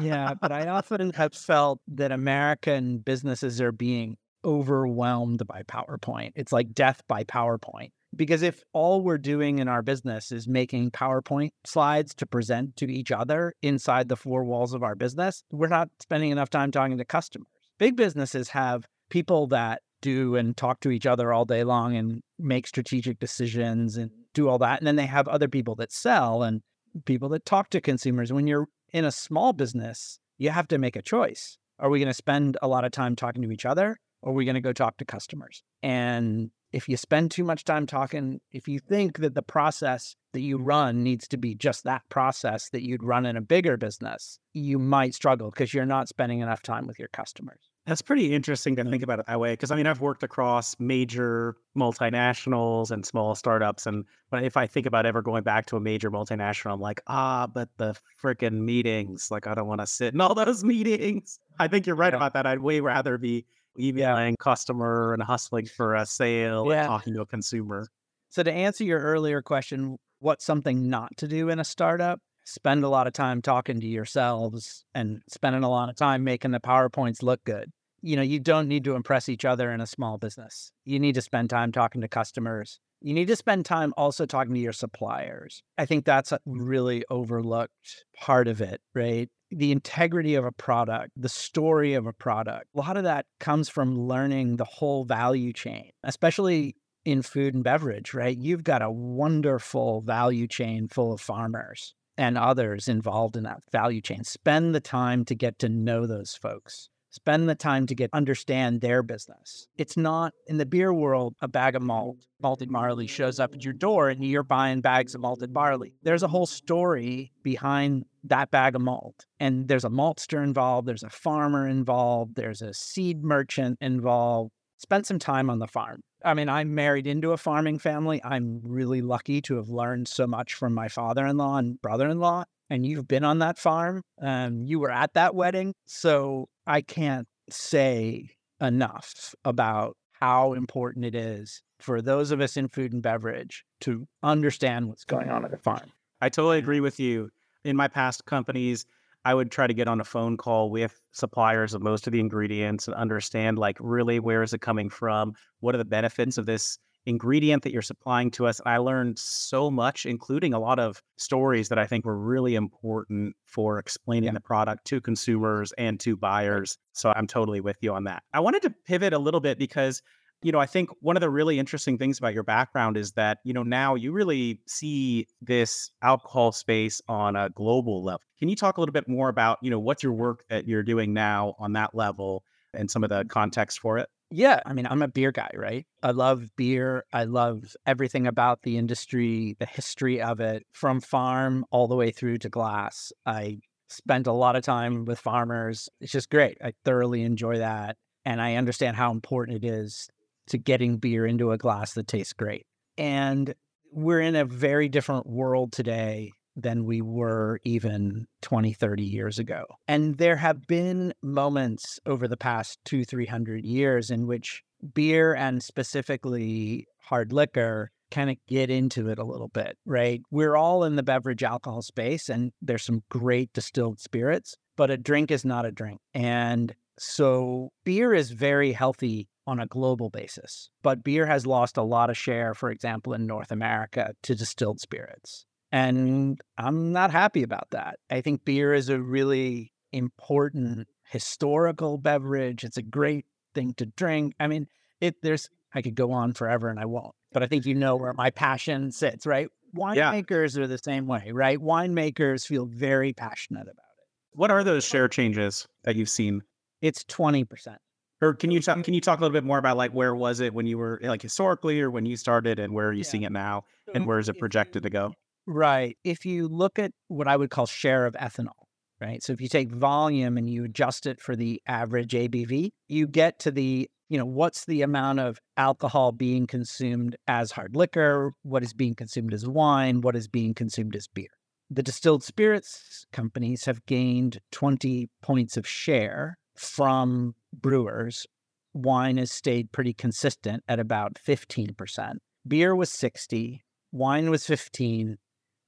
[0.00, 6.32] yeah, but I often have felt that American businesses are being overwhelmed by PowerPoint.
[6.34, 7.90] It's like death by PowerPoint.
[8.14, 12.90] Because if all we're doing in our business is making PowerPoint slides to present to
[12.90, 16.96] each other inside the four walls of our business, we're not spending enough time talking
[16.98, 17.48] to customers.
[17.78, 22.22] Big businesses have people that do and talk to each other all day long and
[22.38, 24.80] make strategic decisions and do all that.
[24.80, 26.62] And then they have other people that sell and
[27.04, 28.32] people that talk to consumers.
[28.32, 31.58] When you're in a small business, you have to make a choice.
[31.78, 34.34] Are we going to spend a lot of time talking to each other or are
[34.34, 35.62] we going to go talk to customers?
[35.82, 40.40] And if you spend too much time talking, if you think that the process that
[40.40, 44.38] you run needs to be just that process that you'd run in a bigger business,
[44.52, 47.65] you might struggle because you're not spending enough time with your customers.
[47.86, 49.52] That's pretty interesting to think about it that way.
[49.52, 53.86] Because I mean, I've worked across major multinationals and small startups.
[53.86, 57.00] And but if I think about ever going back to a major multinational, I'm like,
[57.06, 61.38] ah, but the freaking meetings, like I don't want to sit in all those meetings.
[61.60, 62.16] I think you're right yeah.
[62.16, 62.44] about that.
[62.44, 63.46] I'd way rather be
[63.78, 64.36] emailing yeah.
[64.40, 66.80] customer and hustling for a sale yeah.
[66.80, 67.86] and talking to a consumer.
[68.30, 72.20] So to answer your earlier question, what's something not to do in a startup?
[72.46, 76.52] Spend a lot of time talking to yourselves and spending a lot of time making
[76.52, 77.72] the PowerPoints look good.
[78.02, 80.70] You know, you don't need to impress each other in a small business.
[80.84, 82.78] You need to spend time talking to customers.
[83.00, 85.62] You need to spend time also talking to your suppliers.
[85.76, 89.28] I think that's a really overlooked part of it, right?
[89.50, 92.66] the integrity of a product, the story of a product.
[92.74, 97.62] A lot of that comes from learning the whole value chain, especially in food and
[97.62, 98.36] beverage, right?
[98.36, 104.00] You've got a wonderful value chain full of farmers and others involved in that value
[104.00, 104.24] chain.
[104.24, 108.80] Spend the time to get to know those folks spend the time to get understand
[108.80, 109.66] their business.
[109.78, 113.64] It's not in the beer world, a bag of malt, malted barley shows up at
[113.64, 115.94] your door and you're buying bags of malted barley.
[116.02, 119.24] There's a whole story behind that bag of malt.
[119.40, 124.52] And there's a maltster involved, there's a farmer involved, there's a seed merchant involved.
[124.76, 126.02] Spend some time on the farm.
[126.24, 128.20] I mean, I'm married into a farming family.
[128.24, 132.08] I'm really lucky to have learned so much from my father in law and brother
[132.08, 135.74] in law and you've been on that farm, um, you were at that wedding.
[135.86, 142.68] So I can't say enough about how important it is for those of us in
[142.68, 145.92] food and beverage to understand what's going on at the farm.
[146.20, 147.30] I totally agree with you.
[147.64, 148.86] In my past companies,
[149.26, 152.20] I would try to get on a phone call with suppliers of most of the
[152.20, 155.32] ingredients and understand like really where is it coming from?
[155.58, 158.60] What are the benefits of this ingredient that you're supplying to us.
[158.60, 162.56] And I learned so much, including a lot of stories that I think were really
[162.56, 164.32] important for explaining yeah.
[164.32, 166.78] the product to consumers and to buyers.
[166.92, 168.22] So I'm totally with you on that.
[168.32, 170.02] I wanted to pivot a little bit because
[170.42, 173.38] you know, I think one of the really interesting things about your background is that,
[173.44, 178.20] you know, now you really see this alcohol space on a global level.
[178.38, 180.82] Can you talk a little bit more about, you know, what's your work that you're
[180.82, 182.44] doing now on that level
[182.74, 184.08] and some of the context for it?
[184.30, 185.86] Yeah, I mean, I'm a beer guy, right?
[186.02, 187.04] I love beer.
[187.12, 192.10] I love everything about the industry, the history of it, from farm all the way
[192.10, 193.12] through to glass.
[193.24, 195.88] I spent a lot of time with farmers.
[196.00, 196.58] It's just great.
[196.62, 197.96] I thoroughly enjoy that.
[198.24, 200.08] And I understand how important it is
[200.48, 202.66] to getting beer into a glass that tastes great.
[202.98, 203.54] And
[203.92, 209.64] we're in a very different world today than we were even 20, 30 years ago.
[209.86, 214.62] And there have been moments over the past two, 300 years in which
[214.94, 220.22] beer and specifically hard liquor kind of get into it a little bit, right?
[220.30, 224.96] We're all in the beverage alcohol space and there's some great distilled spirits, but a
[224.96, 226.00] drink is not a drink.
[226.14, 231.82] And so beer is very healthy on a global basis, but beer has lost a
[231.82, 235.46] lot of share, for example, in North America to distilled spirits.
[235.72, 237.98] And I'm not happy about that.
[238.10, 242.64] I think beer is a really important historical beverage.
[242.64, 244.34] It's a great thing to drink.
[244.40, 244.66] I mean,
[245.00, 247.14] it there's I could go on forever and I won't.
[247.32, 249.48] But I think you know where my passion sits, right?
[249.76, 250.62] Winemakers yeah.
[250.62, 251.58] are the same way, right?
[251.58, 254.06] Winemakers feel very passionate about it.
[254.32, 256.42] What are those share changes that you've seen?
[256.80, 257.76] It's 20%.
[258.22, 258.82] Or can you talk, mm-hmm.
[258.82, 260.98] can you talk a little bit more about like where was it when you were
[261.02, 263.04] like historically or when you started and where are you yeah.
[263.04, 263.64] seeing it now
[263.94, 265.12] and where is it projected to go?
[265.46, 265.96] Right.
[266.02, 268.66] If you look at what I would call share of ethanol,
[269.00, 269.22] right?
[269.22, 273.38] So if you take volume and you adjust it for the average ABV, you get
[273.40, 278.32] to the you know, what's the amount of alcohol being consumed as hard liquor?
[278.42, 280.00] What is being consumed as wine?
[280.00, 281.30] What is being consumed as beer?
[281.70, 288.26] The distilled spirits companies have gained 20 points of share from brewers.
[288.74, 292.14] Wine has stayed pretty consistent at about 15%.
[292.46, 295.16] Beer was 60, wine was 15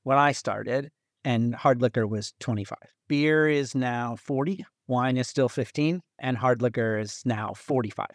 [0.04, 0.90] when I started,
[1.24, 2.78] and hard liquor was 25.
[3.08, 8.06] Beer is now 40, wine is still 15, and hard liquor is now 45.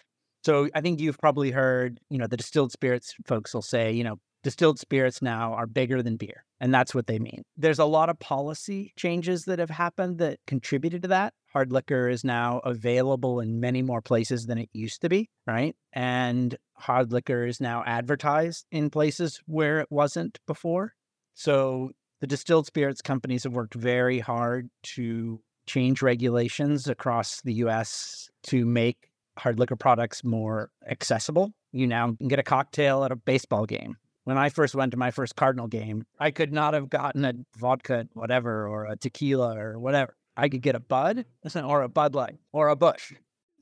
[0.44, 4.04] So I think you've probably heard, you know, the distilled spirits folks will say, you
[4.04, 6.46] know, distilled spirits now are bigger than beer.
[6.64, 7.44] And that's what they mean.
[7.58, 11.34] There's a lot of policy changes that have happened that contributed to that.
[11.52, 15.76] Hard liquor is now available in many more places than it used to be, right?
[15.92, 20.94] And hard liquor is now advertised in places where it wasn't before.
[21.34, 21.92] So
[22.22, 28.66] the distilled spirits companies have worked very hard to change regulations across the US to
[28.66, 31.52] make hard liquor products more accessible.
[31.74, 33.98] You now can get a cocktail at a baseball game.
[34.24, 37.34] When I first went to my first Cardinal game, I could not have gotten a
[37.58, 40.16] vodka, whatever, or a tequila or whatever.
[40.38, 43.14] I could get a Bud or a Bud Light or a Busch.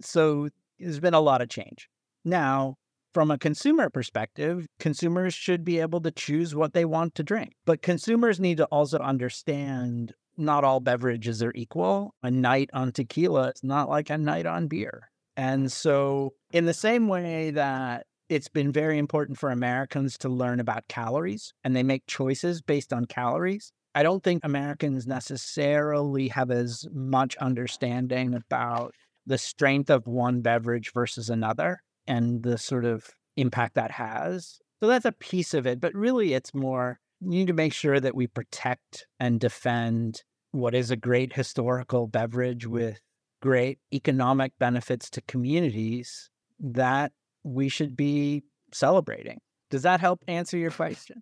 [0.01, 0.49] So
[0.79, 1.89] there's been a lot of change.
[2.23, 2.77] Now,
[3.13, 7.53] from a consumer perspective, consumers should be able to choose what they want to drink.
[7.65, 12.15] But consumers need to also understand not all beverages are equal.
[12.23, 15.11] A night on tequila is not like a night on beer.
[15.35, 20.61] And so, in the same way that it's been very important for Americans to learn
[20.61, 26.49] about calories and they make choices based on calories, I don't think Americans necessarily have
[26.49, 33.09] as much understanding about the strength of one beverage versus another and the sort of
[33.35, 34.59] impact that has.
[34.79, 35.81] So that's a piece of it.
[35.81, 40.73] But really, it's more you need to make sure that we protect and defend what
[40.73, 43.01] is a great historical beverage with
[43.41, 46.29] great economic benefits to communities
[46.61, 47.11] that
[47.43, 49.39] we should be celebrating.
[49.69, 51.21] Does that help answer your question?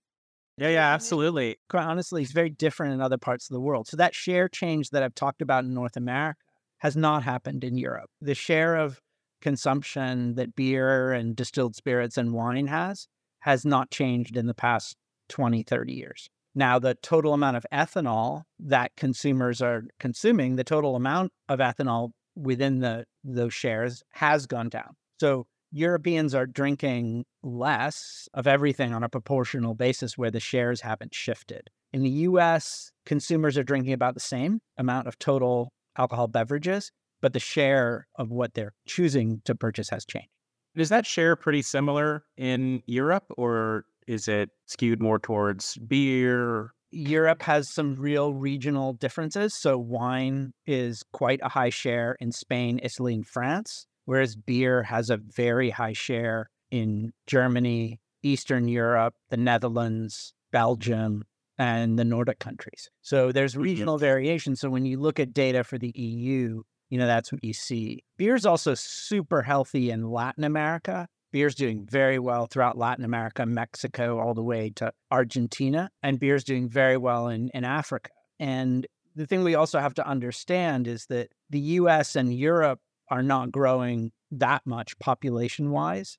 [0.57, 1.57] Yeah, yeah, absolutely.
[1.70, 3.88] Quite honestly, it's very different in other parts of the world.
[3.88, 6.39] So that share change that I've talked about in North America
[6.80, 8.09] has not happened in Europe.
[8.20, 8.99] The share of
[9.41, 13.07] consumption that beer and distilled spirits and wine has
[13.39, 14.97] has not changed in the past
[15.30, 16.30] 20, 30 years.
[16.55, 22.09] Now, the total amount of ethanol that consumers are consuming, the total amount of ethanol
[22.36, 24.95] within the those shares has gone down.
[25.20, 31.13] So Europeans are drinking less of everything on a proportional basis where the shares haven't
[31.13, 31.70] shifted.
[31.93, 36.91] In the US, consumers are drinking about the same amount of total alcohol beverages,
[37.22, 40.30] but the share of what they're choosing to purchase has changed.
[40.76, 46.72] Is that share pretty similar in Europe or is it skewed more towards beer?
[46.91, 49.53] Europe has some real regional differences.
[49.53, 55.10] So, wine is quite a high share in Spain, Italy, and France, whereas beer has
[55.10, 61.24] a very high share in Germany, Eastern Europe, the Netherlands, Belgium,
[61.57, 62.89] and the Nordic countries.
[63.01, 63.62] So, there's mm-hmm.
[63.62, 64.05] regional mm-hmm.
[64.05, 64.55] variation.
[64.55, 68.03] So, when you look at data for the EU, you know, that's what you see.
[68.18, 73.45] Beer is also super healthy in Latin America Beer's doing very well throughout Latin America,
[73.45, 75.89] Mexico, all the way to Argentina.
[76.01, 78.10] And beer's doing very well in, in Africa.
[78.39, 82.80] And the thing we also have to understand is that the US and Europe
[83.10, 86.18] are not growing that much population wise.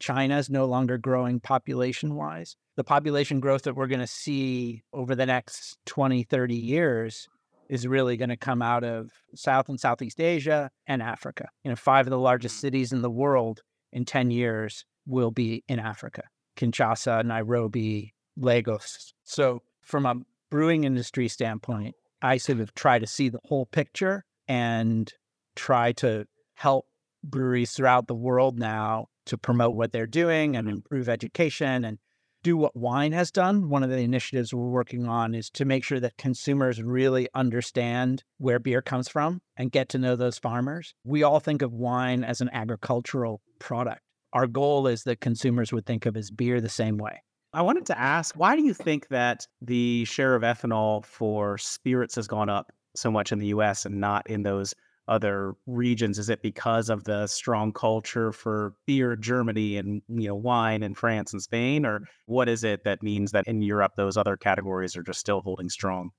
[0.00, 2.56] China is no longer growing population wise.
[2.76, 7.28] The population growth that we're going to see over the next 20, 30 years
[7.68, 11.48] is really going to come out of South and Southeast Asia and Africa.
[11.62, 12.60] You know, five of the largest mm.
[12.60, 13.62] cities in the world
[13.92, 16.24] in 10 years will be in Africa
[16.56, 19.14] Kinshasa, Nairobi, Lagos.
[19.24, 20.16] So, from a
[20.50, 25.10] brewing industry standpoint, I sort of try to see the whole picture and
[25.56, 26.26] try to
[26.62, 26.86] help
[27.24, 31.98] breweries throughout the world now to promote what they're doing and improve education and
[32.44, 33.68] do what wine has done.
[33.68, 38.22] One of the initiatives we're working on is to make sure that consumers really understand
[38.38, 40.94] where beer comes from and get to know those farmers.
[41.02, 44.02] We all think of wine as an agricultural product.
[44.32, 47.22] Our goal is that consumers would think of as beer the same way.
[47.52, 52.14] I wanted to ask, why do you think that the share of ethanol for spirits
[52.14, 54.74] has gone up so much in the US and not in those
[55.12, 56.18] other regions?
[56.18, 60.94] Is it because of the strong culture for beer, Germany, and you know wine in
[60.94, 64.96] France and Spain, or what is it that means that in Europe those other categories
[64.96, 66.10] are just still holding strong?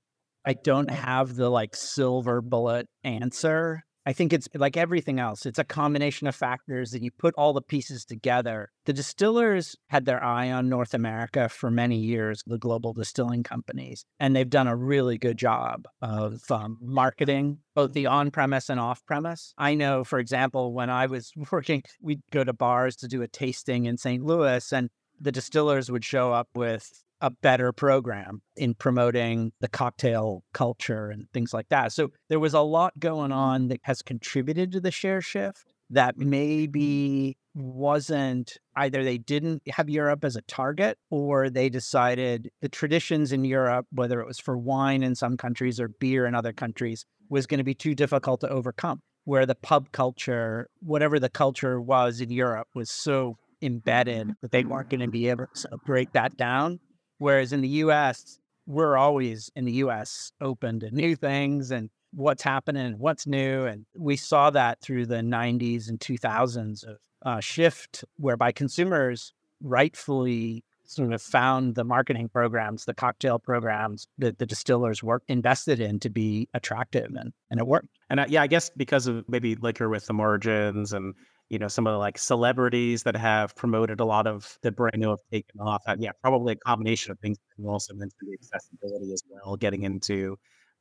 [0.46, 5.46] I don't have the like silver bullet answer I think it's like everything else.
[5.46, 8.70] It's a combination of factors that you put all the pieces together.
[8.84, 14.04] The distillers had their eye on North America for many years, the global distilling companies,
[14.20, 18.78] and they've done a really good job of um, marketing both the on premise and
[18.78, 19.52] off premise.
[19.58, 23.28] I know, for example, when I was working, we'd go to bars to do a
[23.28, 24.22] tasting in St.
[24.22, 24.90] Louis, and
[25.20, 31.26] the distillers would show up with a better program in promoting the cocktail culture and
[31.32, 31.90] things like that.
[31.90, 33.38] So there was a lot going mm-hmm.
[33.38, 36.28] on that has contributed to the share shift that mm-hmm.
[36.28, 43.32] maybe wasn't either they didn't have Europe as a target or they decided the traditions
[43.32, 47.06] in Europe, whether it was for wine in some countries or beer in other countries,
[47.30, 49.00] was going to be too difficult to overcome.
[49.24, 54.32] Where the pub culture, whatever the culture was in Europe, was so embedded mm-hmm.
[54.42, 56.80] that they weren't going to be able to break that down.
[57.18, 62.42] Whereas in the US, we're always in the US open to new things and what's
[62.42, 63.64] happening, what's new.
[63.64, 70.64] And we saw that through the 90s and 2000s of uh, shift whereby consumers rightfully
[70.86, 75.98] sort of found the marketing programs, the cocktail programs that the distillers were invested in
[75.98, 77.88] to be attractive and, and it worked.
[78.10, 81.14] And uh, yeah, I guess because of maybe liquor with the margins and
[81.48, 84.96] you know, some of the like celebrities that have promoted a lot of the brand
[84.98, 85.82] new have taken off.
[85.86, 87.38] And yeah, probably a combination of things.
[87.58, 90.36] And also mentioned the accessibility as well, getting into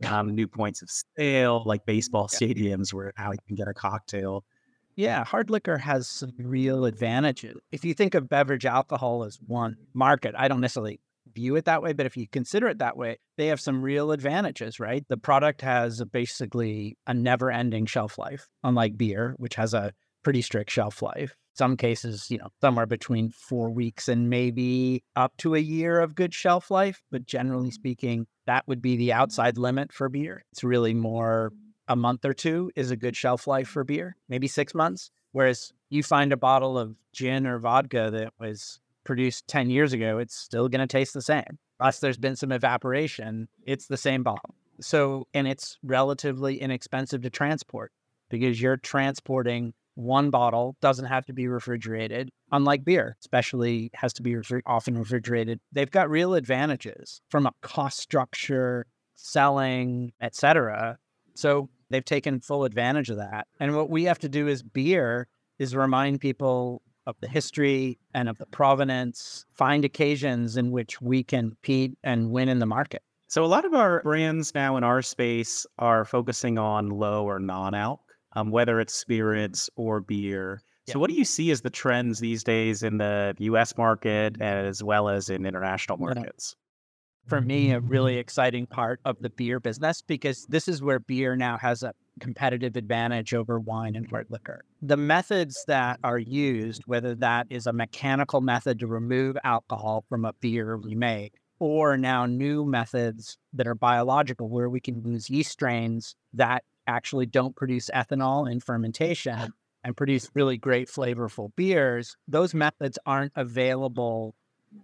[0.07, 4.43] um, new points of sale, like baseball stadiums where how you can get a cocktail.
[4.95, 7.57] Yeah, hard liquor has some real advantages.
[7.72, 10.99] If you think of beverage alcohol as one market, I don't necessarily
[11.34, 14.11] view it that way, but if you consider it that way, they have some real
[14.11, 15.03] advantages, right?
[15.07, 19.93] The product has basically a never ending shelf life, unlike beer, which has a
[20.24, 21.36] pretty strict shelf life.
[21.55, 26.15] Some cases, you know, somewhere between four weeks and maybe up to a year of
[26.15, 27.03] good shelf life.
[27.11, 27.74] But generally mm-hmm.
[27.74, 30.43] speaking, that would be the outside limit for beer.
[30.51, 31.51] It's really more
[31.88, 35.11] a month or two is a good shelf life for beer, maybe six months.
[35.32, 40.17] Whereas you find a bottle of gin or vodka that was produced 10 years ago,
[40.17, 41.59] it's still going to taste the same.
[41.80, 44.55] Unless there's been some evaporation, it's the same bottle.
[44.80, 47.91] So, and it's relatively inexpensive to transport
[48.30, 54.24] because you're transporting one bottle doesn't have to be refrigerated unlike beer especially has to
[54.24, 55.60] be refri- often refrigerated.
[55.72, 58.86] They've got real advantages from a cost structure
[59.16, 60.98] selling etc
[61.36, 63.48] so they've taken full advantage of that.
[63.60, 65.28] And what we have to do as beer
[65.60, 71.24] is remind people of the history and of the provenance find occasions in which we
[71.24, 73.02] can compete and win in the market.
[73.28, 77.39] So a lot of our brands now in our space are focusing on low or
[77.39, 78.00] non-alc
[78.36, 80.62] um, whether it's spirits or beer.
[80.88, 84.84] So, what do you see as the trends these days in the US market as
[84.84, 86.56] well as in international markets?
[87.28, 91.38] For me, a really exciting part of the beer business because this is where beer
[91.38, 94.66] now has a competitive advantage over wine and hard liquor.
[94.82, 100.26] The methods that are used, whether that is a mechanical method to remove alcohol from
[100.26, 105.30] a beer we make, or now new methods that are biological, where we can use
[105.30, 109.54] yeast strains that actually don't produce ethanol in fermentation
[109.84, 114.36] and produce really great flavorful beers, those methods aren't available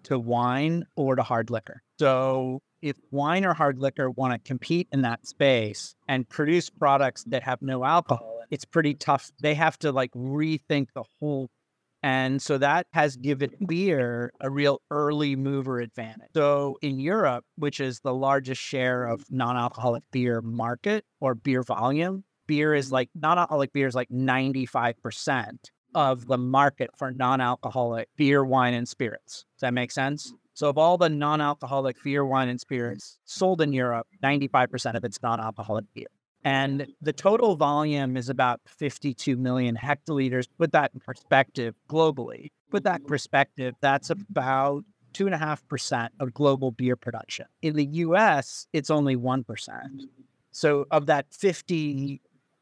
[0.04, 1.82] to wine or to hard liquor.
[1.98, 7.24] So if wine or hard liquor want to compete in that space and produce products
[7.26, 9.32] that have no alcohol, it's pretty tough.
[9.42, 11.50] They have to like rethink the whole
[12.02, 16.30] and so that has given beer a real early mover advantage.
[16.34, 21.64] So in Europe, which is the largest share of non alcoholic beer market or beer
[21.64, 22.96] volume, beer is mm-hmm.
[22.96, 25.58] like non alcoholic beer is like 95%
[25.96, 29.46] of the market for non alcoholic beer, wine, and spirits.
[29.56, 30.34] Does that make sense?
[30.54, 35.04] So, of all the non alcoholic beer, wine, and spirits sold in Europe, 95% of
[35.04, 36.08] it's non alcoholic beer.
[36.44, 40.48] And the total volume is about 52 million hectoliters.
[40.58, 42.52] Put that in perspective globally.
[42.72, 44.84] Put that in perspective, that's about
[45.14, 47.48] 2.5% of global beer production.
[47.62, 49.46] In the US, it's only 1%.
[50.52, 52.22] So, of that 50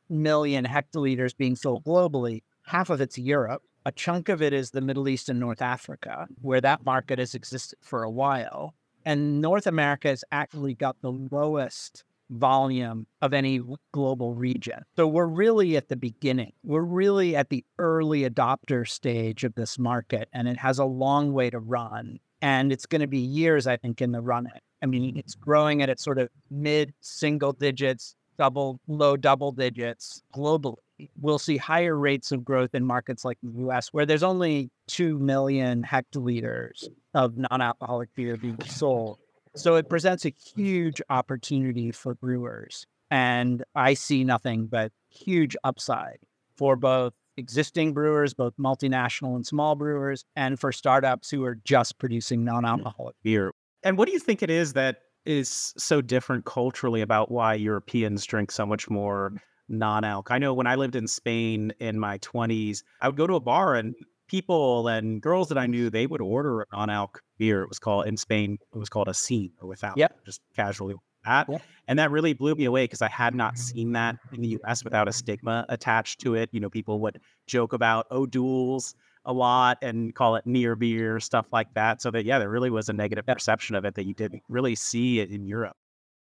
[0.09, 3.61] million hectoliters being sold globally, half of it's Europe.
[3.85, 7.35] A chunk of it is the Middle East and North Africa, where that market has
[7.35, 8.73] existed for a while.
[9.05, 13.61] And North America has actually got the lowest volume of any
[13.91, 14.83] global region.
[14.95, 16.53] So we're really at the beginning.
[16.63, 21.33] We're really at the early adopter stage of this market, and it has a long
[21.33, 22.19] way to run.
[22.41, 24.51] And it's going to be years, I think, in the running.
[24.81, 30.21] I mean, it's growing at its sort of mid single digits, double, low double digits
[30.35, 30.75] globally.
[31.19, 35.17] We'll see higher rates of growth in markets like the US, where there's only 2
[35.17, 39.17] million hectoliters of non alcoholic beer being sold.
[39.55, 42.85] So it presents a huge opportunity for brewers.
[43.09, 46.19] And I see nothing but huge upside
[46.55, 51.97] for both existing brewers, both multinational and small brewers, and for startups who are just
[51.99, 52.45] producing mm.
[52.45, 53.53] non alcoholic beer.
[53.83, 58.25] And what do you think it is that is so different culturally about why Europeans
[58.25, 59.33] drink so much more
[59.69, 60.31] non alc?
[60.31, 63.39] I know when I lived in Spain in my 20s, I would go to a
[63.39, 63.95] bar and
[64.27, 67.63] people and girls that I knew, they would order a non alc beer.
[67.63, 70.23] It was called in Spain, it was called a sin or without, yep.
[70.25, 70.95] just casually
[71.27, 71.49] that.
[71.49, 71.61] Yep.
[71.87, 73.61] And that really blew me away because I had not mm-hmm.
[73.61, 76.49] seen that in the US without a stigma attached to it.
[76.51, 81.19] You know, people would joke about oh, O'Doul's a lot and call it near beer,
[81.19, 82.01] stuff like that.
[82.01, 84.75] So that, yeah, there really was a negative perception of it that you didn't really
[84.75, 85.75] see it in Europe.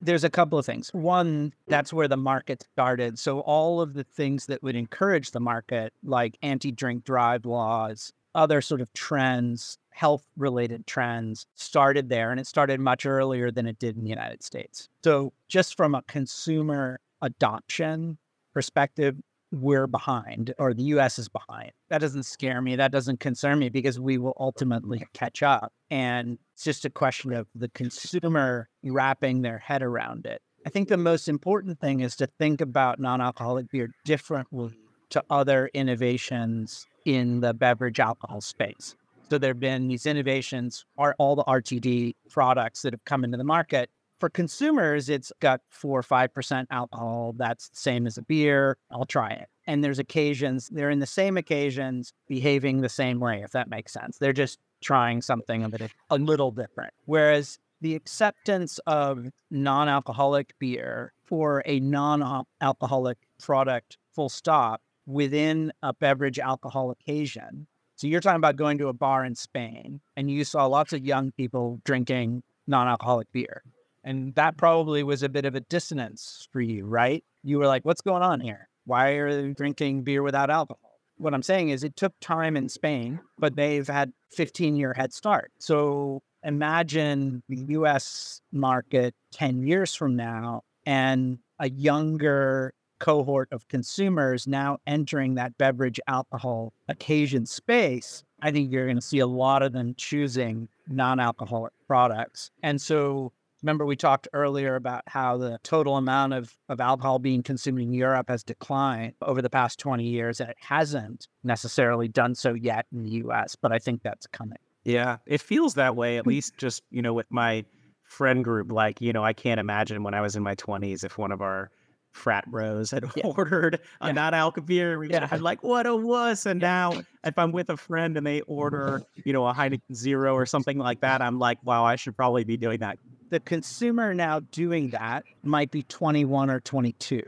[0.00, 0.90] There's a couple of things.
[0.92, 3.18] One, that's where the market started.
[3.18, 8.12] So all of the things that would encourage the market, like anti drink drive laws,
[8.34, 12.30] other sort of trends, health related trends started there.
[12.30, 14.88] And it started much earlier than it did in the United States.
[15.02, 18.18] So, just from a consumer adoption
[18.54, 19.16] perspective,
[19.50, 21.72] we're behind or the US is behind.
[21.88, 22.76] That doesn't scare me.
[22.76, 25.72] That doesn't concern me because we will ultimately catch up.
[25.90, 30.42] And it's just a question of the consumer wrapping their head around it.
[30.66, 34.76] I think the most important thing is to think about non alcoholic beer differently
[35.10, 38.94] to other innovations in the beverage alcohol space.
[39.30, 43.36] So there have been these innovations, are all the RTD products that have come into
[43.36, 47.34] the market for consumers, it's got four or 5% alcohol.
[47.36, 48.76] That's the same as a beer.
[48.90, 49.48] I'll try it.
[49.66, 53.92] And there's occasions, they're in the same occasions behaving the same way, if that makes
[53.92, 54.18] sense.
[54.18, 56.94] They're just trying something a, bit, a little different.
[57.04, 65.72] Whereas the acceptance of non alcoholic beer for a non alcoholic product, full stop, within
[65.82, 67.66] a beverage alcohol occasion.
[67.96, 71.04] So you're talking about going to a bar in Spain and you saw lots of
[71.04, 73.62] young people drinking non alcoholic beer.
[74.04, 77.24] And that probably was a bit of a dissonance for you, right?
[77.42, 78.68] You were like, what's going on here?
[78.84, 81.00] Why are they drinking beer without alcohol?
[81.16, 85.12] What I'm saying is it took time in Spain, but they've had 15 year head
[85.12, 85.50] start.
[85.58, 94.46] So imagine the US market 10 years from now and a younger cohort of consumers
[94.46, 98.24] now entering that beverage alcohol occasion space.
[98.40, 102.50] I think you're going to see a lot of them choosing non alcoholic products.
[102.62, 103.32] And so
[103.62, 107.92] Remember, we talked earlier about how the total amount of, of alcohol being consumed in
[107.92, 112.86] Europe has declined over the past 20 years, and it hasn't necessarily done so yet
[112.92, 114.58] in the US, but I think that's coming.
[114.84, 116.30] Yeah, it feels that way, at hmm.
[116.30, 117.64] least just, you know, with my
[118.04, 118.72] friend group.
[118.72, 121.42] Like, you know, I can't imagine when I was in my 20s if one of
[121.42, 121.70] our
[122.12, 123.26] frat bros had yeah.
[123.36, 124.12] ordered a yeah.
[124.12, 124.98] non alcoholic beer.
[124.98, 125.28] We yeah.
[125.40, 126.46] like, what a wuss.
[126.46, 130.34] And now if I'm with a friend and they order, you know, a Heineken Zero
[130.34, 132.98] or something like that, I'm like, wow, I should probably be doing that
[133.30, 137.22] the consumer now doing that might be 21 or 22.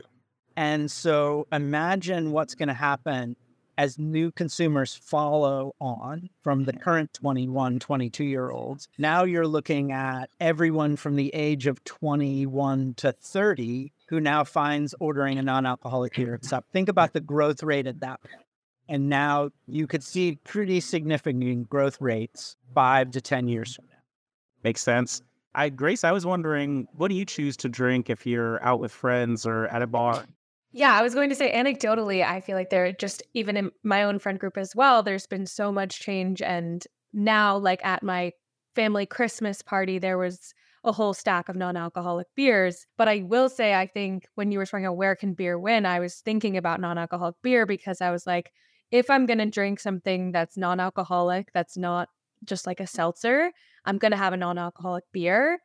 [0.57, 3.35] And so imagine what's going to happen
[3.81, 6.83] as new consumers follow on from the mm-hmm.
[6.83, 8.87] current 21, 22 year olds.
[8.99, 14.93] Now you're looking at everyone from the age of 21 to 30 who now finds
[14.99, 18.45] ordering a non alcoholic beer except think about the growth rate at that point.
[18.87, 23.81] And now you could see pretty significant growth rates five to 10 years mm-hmm.
[23.81, 24.03] from now.
[24.63, 25.23] Makes sense.
[25.55, 28.91] I Grace, I was wondering, what do you choose to drink if you're out with
[28.91, 30.23] friends or at a bar?
[30.73, 34.03] Yeah, I was going to say anecdotally, I feel like there just even in my
[34.03, 38.31] own friend group as well, there's been so much change and now like at my
[38.73, 40.53] family Christmas party there was
[40.83, 44.65] a whole stack of non-alcoholic beers, but I will say I think when you were
[44.65, 48.25] talking about where can beer win, I was thinking about non-alcoholic beer because I was
[48.25, 48.51] like
[48.91, 52.09] if I'm going to drink something that's non-alcoholic, that's not
[52.43, 53.51] just like a seltzer,
[53.85, 55.59] I'm going to have a non alcoholic beer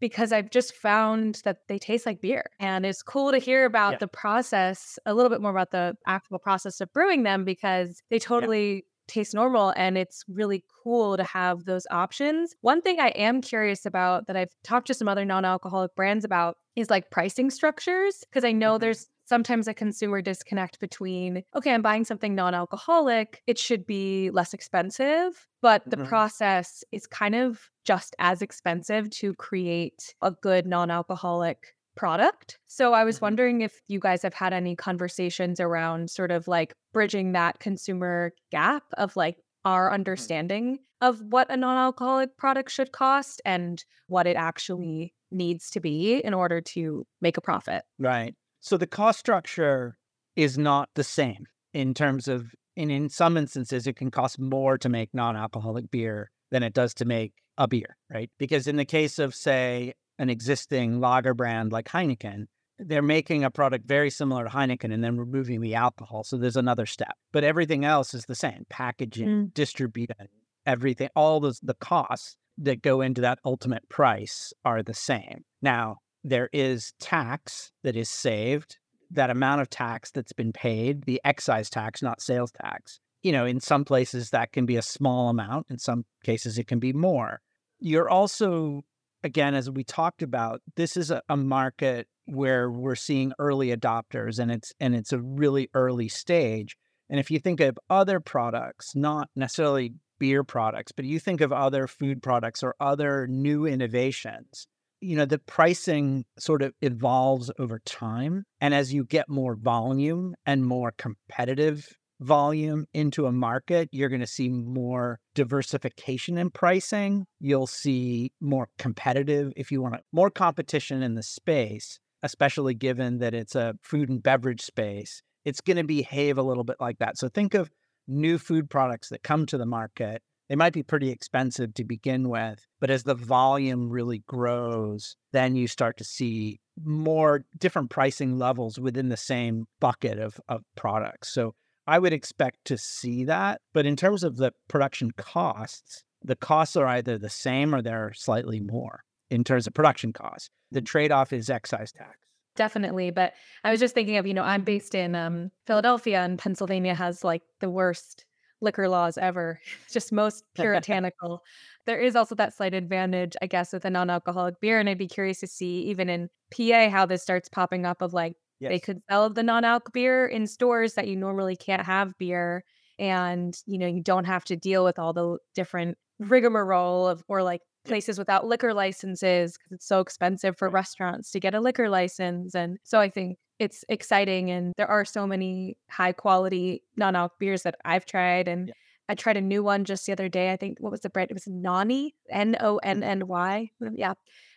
[0.00, 2.50] because I've just found that they taste like beer.
[2.60, 3.98] And it's cool to hear about yeah.
[3.98, 8.18] the process, a little bit more about the actual process of brewing them because they
[8.18, 8.80] totally yeah.
[9.08, 12.54] taste normal and it's really cool to have those options.
[12.60, 16.24] One thing I am curious about that I've talked to some other non alcoholic brands
[16.24, 18.82] about is like pricing structures because I know mm-hmm.
[18.82, 24.30] there's sometimes a consumer disconnect between, okay, I'm buying something non alcoholic, it should be
[24.30, 26.06] less expensive, but the mm-hmm.
[26.06, 32.58] process is kind of just as expensive to create a good non alcoholic product.
[32.68, 33.24] So I was mm-hmm.
[33.26, 38.32] wondering if you guys have had any conversations around sort of like bridging that consumer
[38.52, 39.94] gap of like our mm-hmm.
[39.94, 45.80] understanding of what a non alcoholic product should cost and what it actually needs to
[45.80, 47.82] be in order to make a profit.
[47.98, 48.34] Right.
[48.60, 49.96] So the cost structure
[50.36, 54.78] is not the same in terms of, and in some instances, it can cost more
[54.78, 58.30] to make non alcoholic beer than it does to make a beer, right?
[58.38, 62.46] Because in the case of, say, an existing lager brand like Heineken,
[62.78, 66.22] they're making a product very similar to Heineken and then removing the alcohol.
[66.24, 69.54] So there's another step, but everything else is the same packaging, mm.
[69.54, 70.28] distribution,
[70.64, 75.44] everything, all those, the costs that go into that ultimate price are the same.
[75.62, 78.78] Now, there is tax that is saved,
[79.10, 83.00] that amount of tax that's been paid, the excise tax, not sales tax.
[83.22, 86.66] You know, in some places that can be a small amount, in some cases it
[86.66, 87.40] can be more.
[87.80, 88.82] You're also,
[89.22, 94.38] again, as we talked about, this is a, a market where we're seeing early adopters
[94.38, 96.76] and it's and it's a really early stage.
[97.08, 101.52] And if you think of other products, not necessarily beer products, but you think of
[101.52, 104.66] other food products or other new innovations,
[105.00, 108.44] you know, the pricing sort of evolves over time.
[108.60, 111.86] And as you get more volume and more competitive
[112.20, 117.26] volume into a market, you're going to see more diversification in pricing.
[117.40, 123.18] You'll see more competitive, if you want to, more competition in the space, especially given
[123.18, 125.22] that it's a food and beverage space.
[125.44, 127.18] It's going to behave a little bit like that.
[127.18, 127.70] So think of
[128.08, 132.28] new food products that come to the market, they might be pretty expensive to begin
[132.28, 138.38] with, but as the volume really grows, then you start to see more different pricing
[138.38, 141.32] levels within the same bucket of, of products.
[141.34, 141.54] So
[141.86, 143.60] I would expect to see that.
[143.74, 148.12] But in terms of the production costs, the costs are either the same or they're
[148.14, 149.00] slightly more
[149.30, 150.48] in terms of production costs.
[150.70, 150.86] The mm.
[150.86, 152.16] trade off is excise tax
[152.58, 153.10] definitely.
[153.10, 153.32] But
[153.64, 157.24] I was just thinking of, you know, I'm based in um, Philadelphia and Pennsylvania has
[157.24, 158.26] like the worst
[158.60, 161.42] liquor laws ever, just most puritanical.
[161.86, 164.78] there is also that slight advantage, I guess, with a non alcoholic beer.
[164.78, 168.12] And I'd be curious to see, even in PA, how this starts popping up of
[168.12, 168.70] like, yes.
[168.70, 172.64] they could sell the non alc beer in stores that you normally can't have beer.
[172.98, 177.44] And, you know, you don't have to deal with all the different rigmarole of, or
[177.44, 181.88] like places without liquor licenses because it's so expensive for restaurants to get a liquor
[181.88, 182.54] license.
[182.54, 184.50] And so I think it's exciting.
[184.50, 188.48] And there are so many high quality non alc beers that I've tried.
[188.48, 188.74] And yeah.
[189.08, 190.52] I tried a new one just the other day.
[190.52, 191.30] I think what was the brand?
[191.30, 192.36] It was Nonny, mm.
[192.36, 193.70] N O N N Y.
[193.94, 194.14] Yeah.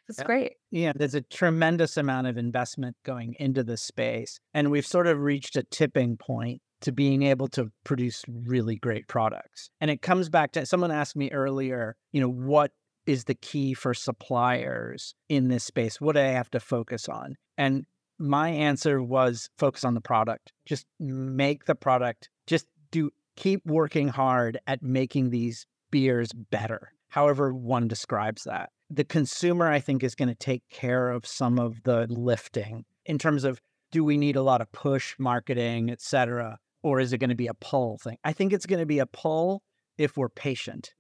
[0.10, 0.26] It's yeah.
[0.26, 0.54] great.
[0.72, 4.40] Yeah, there's a tremendous amount of investment going into the space.
[4.54, 9.08] And we've sort of reached a tipping point to being able to produce really great
[9.08, 9.70] products.
[9.80, 12.72] And it comes back to someone asked me earlier, you know, what
[13.12, 16.00] is the key for suppliers in this space?
[16.00, 17.36] What do they have to focus on?
[17.58, 17.86] And
[18.18, 20.54] my answer was focus on the product.
[20.66, 27.54] Just make the product, just do keep working hard at making these beers better, however
[27.54, 28.70] one describes that.
[28.90, 33.18] The consumer, I think, is going to take care of some of the lifting in
[33.18, 33.60] terms of
[33.92, 37.36] do we need a lot of push marketing, et cetera, or is it going to
[37.36, 38.18] be a pull thing?
[38.24, 39.64] I think it's going to be a pull
[39.98, 40.94] if we're patient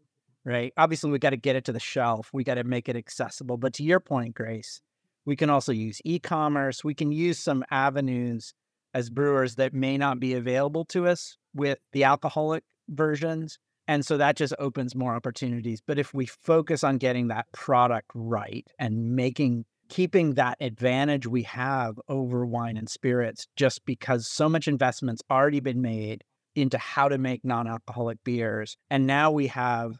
[0.45, 0.73] right?
[0.77, 2.29] Obviously, we got to get it to the shelf.
[2.33, 3.57] We got to make it accessible.
[3.57, 4.81] But to your point, Grace,
[5.25, 6.83] we can also use e commerce.
[6.83, 8.53] We can use some avenues
[8.93, 13.57] as brewers that may not be available to us with the alcoholic versions.
[13.87, 15.81] And so that just opens more opportunities.
[15.85, 21.43] But if we focus on getting that product right and making, keeping that advantage we
[21.43, 26.23] have over wine and spirits, just because so much investment's already been made
[26.55, 28.77] into how to make non alcoholic beers.
[28.89, 29.97] And now we have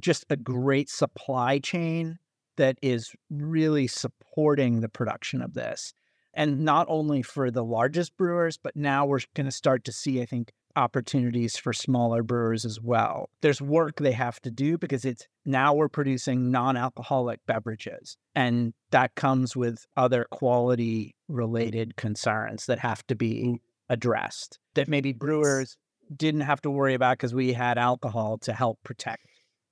[0.00, 2.18] just a great supply chain
[2.56, 5.92] that is really supporting the production of this.
[6.34, 10.20] And not only for the largest brewers, but now we're going to start to see,
[10.20, 13.30] I think, opportunities for smaller brewers as well.
[13.40, 18.18] There's work they have to do because it's now we're producing non alcoholic beverages.
[18.34, 23.60] And that comes with other quality related concerns that have to be mm.
[23.88, 25.78] addressed that maybe brewers
[26.14, 29.22] didn't have to worry about because we had alcohol to help protect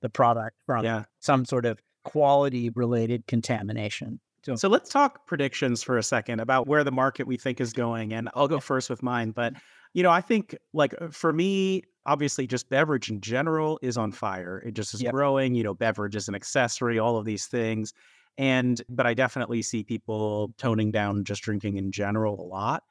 [0.05, 1.05] the product from yeah.
[1.21, 4.21] some sort of quality related contamination.
[4.45, 7.73] So, so let's talk predictions for a second about where the market we think is
[7.73, 8.13] going.
[8.13, 9.31] And I'll go first with mine.
[9.31, 9.55] But,
[9.95, 14.13] you know, I think like uh, for me, obviously just beverage in general is on
[14.13, 14.63] fire.
[14.67, 15.15] It just is yep.
[15.15, 17.95] growing, you know, beverage is an accessory, all of these things.
[18.37, 22.83] And, but I definitely see people toning down just drinking in general a lot.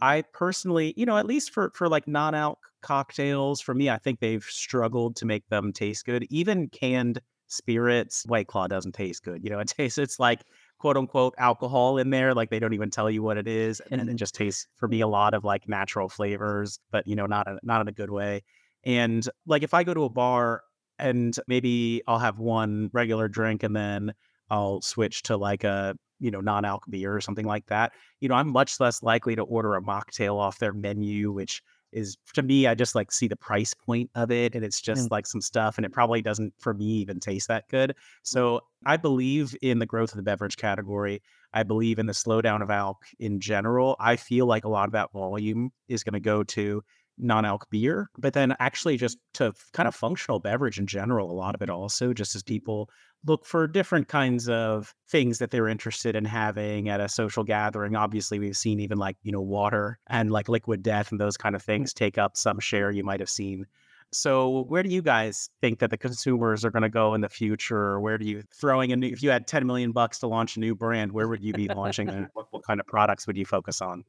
[0.00, 4.20] I personally, you know, at least for for like non-alc cocktails, for me, I think
[4.20, 6.26] they've struggled to make them taste good.
[6.30, 9.44] Even canned spirits, White Claw doesn't taste good.
[9.44, 10.40] You know, it tastes it's like
[10.78, 12.34] quote unquote alcohol in there.
[12.34, 13.80] Like they don't even tell you what it is.
[13.90, 17.26] And it just tastes for me a lot of like natural flavors, but you know,
[17.26, 18.42] not a, not in a good way.
[18.84, 20.62] And like if I go to a bar
[20.98, 24.14] and maybe I'll have one regular drink and then
[24.50, 28.34] I'll switch to like a you know, non-alc beer or something like that, you know,
[28.34, 31.62] I'm much less likely to order a mocktail off their menu, which
[31.92, 35.10] is to me, I just like see the price point of it and it's just
[35.10, 35.10] Mm.
[35.10, 37.94] like some stuff and it probably doesn't for me even taste that good.
[38.22, 41.22] So I believe in the growth of the beverage category.
[41.52, 43.96] I believe in the slowdown of alc in general.
[44.00, 46.82] I feel like a lot of that volume is going to go to
[47.18, 51.54] non-alc beer, but then actually just to kind of functional beverage in general, a lot
[51.54, 52.88] of it also just as people
[53.24, 57.94] look for different kinds of things that they're interested in having at a social gathering.
[57.94, 61.54] Obviously, we've seen even like, you know, water and like liquid death and those kind
[61.54, 61.66] of mm.
[61.66, 63.66] things take up some share you might have seen.
[64.14, 67.30] So, where do you guys think that the consumers are going to go in the
[67.30, 67.78] future?
[67.78, 70.56] Or where do you throwing a new, if you had 10 million bucks to launch
[70.56, 73.38] a new brand, where would you be launching and what, what kind of products would
[73.38, 74.04] you focus on?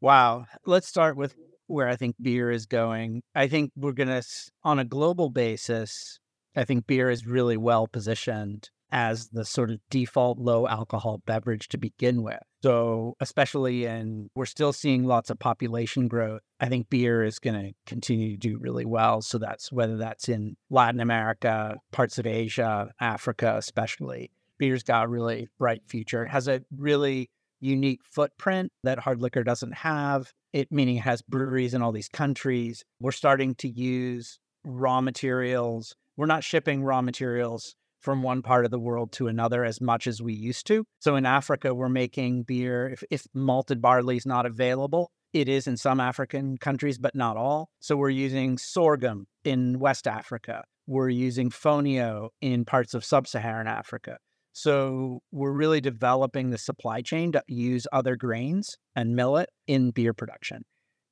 [0.00, 0.46] Wow.
[0.64, 1.36] Let's start with
[1.72, 3.22] where I think beer is going.
[3.34, 4.22] I think we're going to,
[4.62, 6.18] on a global basis,
[6.54, 11.68] I think beer is really well positioned as the sort of default low alcohol beverage
[11.68, 12.38] to begin with.
[12.62, 16.42] So, especially in, we're still seeing lots of population growth.
[16.60, 19.22] I think beer is going to continue to do really well.
[19.22, 24.30] So, that's whether that's in Latin America, parts of Asia, Africa, especially.
[24.58, 26.24] Beer's got a really bright future.
[26.24, 27.30] It has a really
[27.62, 30.30] unique footprint that hard liquor doesn't have.
[30.52, 32.84] It meaning it has breweries in all these countries.
[33.00, 35.94] We're starting to use raw materials.
[36.16, 40.06] We're not shipping raw materials from one part of the world to another as much
[40.06, 40.84] as we used to.
[40.98, 42.88] So in Africa, we're making beer.
[42.88, 47.36] If, if malted barley is not available, it is in some African countries, but not
[47.36, 47.70] all.
[47.80, 50.64] So we're using sorghum in West Africa.
[50.86, 54.18] We're using fonio in parts of sub Saharan Africa.
[54.52, 60.12] So we're really developing the supply chain to use other grains and millet in beer
[60.12, 60.62] production.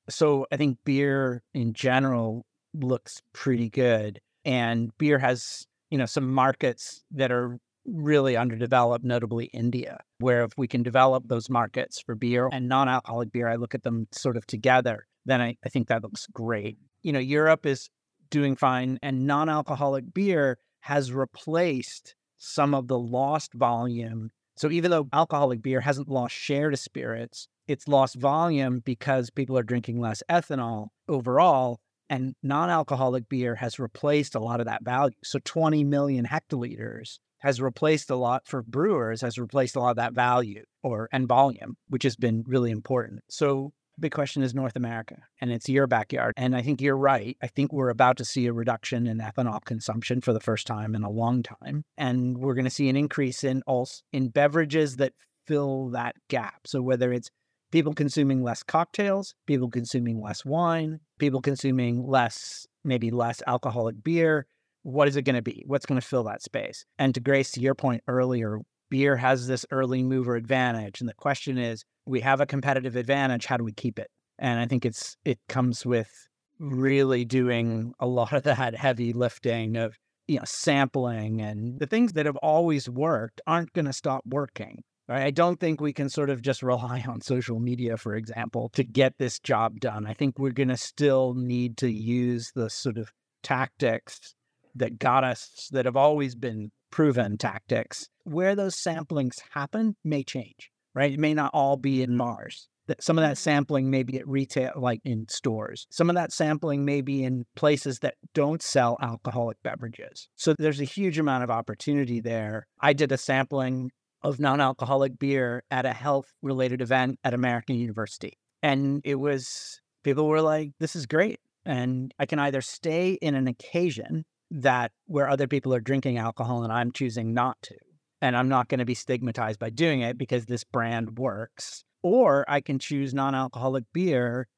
[0.09, 4.21] So I think beer in general looks pretty good.
[4.45, 10.53] And beer has, you know, some markets that are really underdeveloped, notably India, where if
[10.57, 14.37] we can develop those markets for beer and non-alcoholic beer, I look at them sort
[14.37, 16.79] of together, then I, I think that looks great.
[17.03, 17.89] You know, Europe is
[18.31, 24.31] doing fine and non-alcoholic beer has replaced some of the lost volume.
[24.57, 29.57] So even though alcoholic beer hasn't lost share to spirits, it's lost volume because people
[29.57, 31.79] are drinking less ethanol overall.
[32.09, 35.15] And non alcoholic beer has replaced a lot of that value.
[35.23, 39.97] So 20 million hectoliters has replaced a lot for brewers, has replaced a lot of
[39.97, 43.21] that value or and volume, which has been really important.
[43.31, 46.35] So big question is North America, and it's your backyard.
[46.37, 47.37] And I think you're right.
[47.43, 50.95] I think we're about to see a reduction in ethanol consumption for the first time
[50.95, 54.97] in a long time, and we're going to see an increase in also in beverages
[54.97, 55.13] that
[55.47, 56.67] fill that gap.
[56.67, 57.31] So whether it's
[57.71, 64.47] people consuming less cocktails, people consuming less wine, people consuming less maybe less alcoholic beer,
[64.83, 65.63] what is it going to be?
[65.67, 66.85] What's going to fill that space?
[66.99, 68.59] And to Grace, to your point earlier,
[68.91, 71.01] beer has this early mover advantage.
[71.01, 73.47] And the question is, we have a competitive advantage.
[73.47, 74.09] How do we keep it?
[74.39, 76.11] And I think it's it comes with
[76.59, 79.97] really doing a lot of that heavy lifting of
[80.29, 84.83] you know sampling and the things that have always worked aren't going to stop working.
[85.09, 85.25] Right?
[85.25, 88.85] I don't think we can sort of just rely on social media, for example, to
[88.85, 90.07] get this job done.
[90.07, 93.11] I think we're going to still need to use the sort of
[93.43, 94.35] tactics
[94.77, 98.09] that got us that have always been proven tactics.
[98.31, 101.13] Where those samplings happen may change, right?
[101.13, 102.69] It may not all be in Mars.
[103.01, 103.51] Some of that mm-hmm.
[103.51, 105.87] sampling may be at retail, like in stores.
[105.91, 110.29] Some of that sampling may be in places that don't sell alcoholic beverages.
[110.37, 112.67] So there's a huge amount of opportunity there.
[112.81, 113.91] I did a sampling
[114.23, 118.39] of non alcoholic beer at a health related event at American University.
[118.63, 121.41] And it was, people were like, this is great.
[121.65, 126.63] And I can either stay in an occasion that where other people are drinking alcohol
[126.63, 127.75] and I'm choosing not to.
[128.21, 131.85] And I'm not going to be stigmatized by doing it because this brand works.
[132.03, 134.49] Or I can choose non alcoholic beer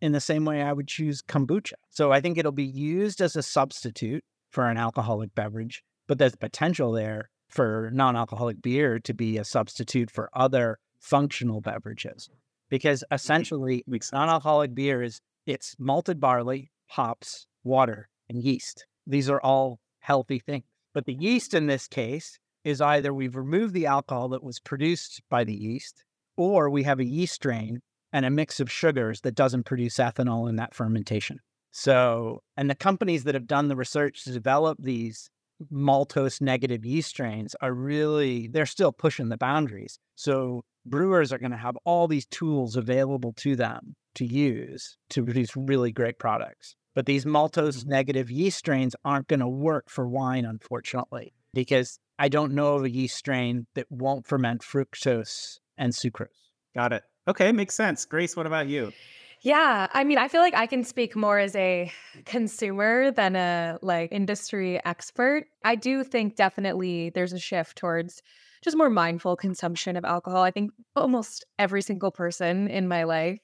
[0.00, 1.74] in the same way I would choose kombucha.
[1.90, 6.34] So I think it'll be used as a substitute for an alcoholic beverage, but there's
[6.34, 12.28] potential there for non alcoholic beer to be a substitute for other functional beverages.
[12.68, 18.86] Because essentially, non alcoholic beer is it's malted barley, hops, water, and yeast.
[19.06, 20.64] These are all healthy things.
[20.92, 25.22] But the yeast in this case is either we've removed the alcohol that was produced
[25.30, 26.04] by the yeast,
[26.36, 27.80] or we have a yeast strain
[28.12, 31.38] and a mix of sugars that doesn't produce ethanol in that fermentation.
[31.70, 35.30] So, and the companies that have done the research to develop these
[35.72, 39.98] maltose negative yeast strains are really, they're still pushing the boundaries.
[40.16, 45.24] So, brewers are going to have all these tools available to them to use to
[45.24, 46.74] produce really great products.
[46.94, 47.90] But these maltose mm-hmm.
[47.90, 52.84] negative yeast strains aren't going to work for wine, unfortunately, because I don't know of
[52.84, 56.26] a yeast strain that won't ferment fructose and sucrose.
[56.74, 57.02] Got it.
[57.26, 58.04] Okay, makes sense.
[58.04, 58.92] Grace, what about you?
[59.40, 61.90] Yeah, I mean, I feel like I can speak more as a
[62.26, 65.46] consumer than a like industry expert.
[65.64, 68.20] I do think definitely there's a shift towards
[68.62, 70.42] just more mindful consumption of alcohol.
[70.42, 73.38] I think almost every single person in my life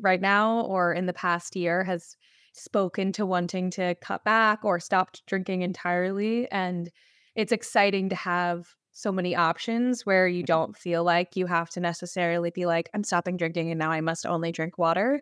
[0.00, 2.16] right now or in the past year has
[2.54, 6.90] spoken to wanting to cut back or stopped drinking entirely and
[7.34, 10.46] it's exciting to have so many options where you mm-hmm.
[10.46, 14.00] don't feel like you have to necessarily be like I'm stopping drinking and now I
[14.00, 15.20] must only drink water.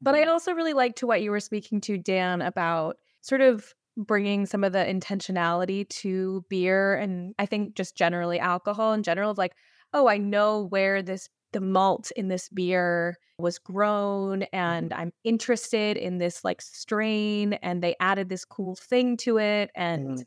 [0.00, 0.30] But I mm-hmm.
[0.30, 4.64] also really liked to what you were speaking to Dan about sort of bringing some
[4.64, 9.52] of the intentionality to beer and I think just generally alcohol in general of like,
[9.92, 15.00] oh, I know where this the malt in this beer was grown and mm-hmm.
[15.00, 20.18] I'm interested in this like strain and they added this cool thing to it and
[20.18, 20.24] mm.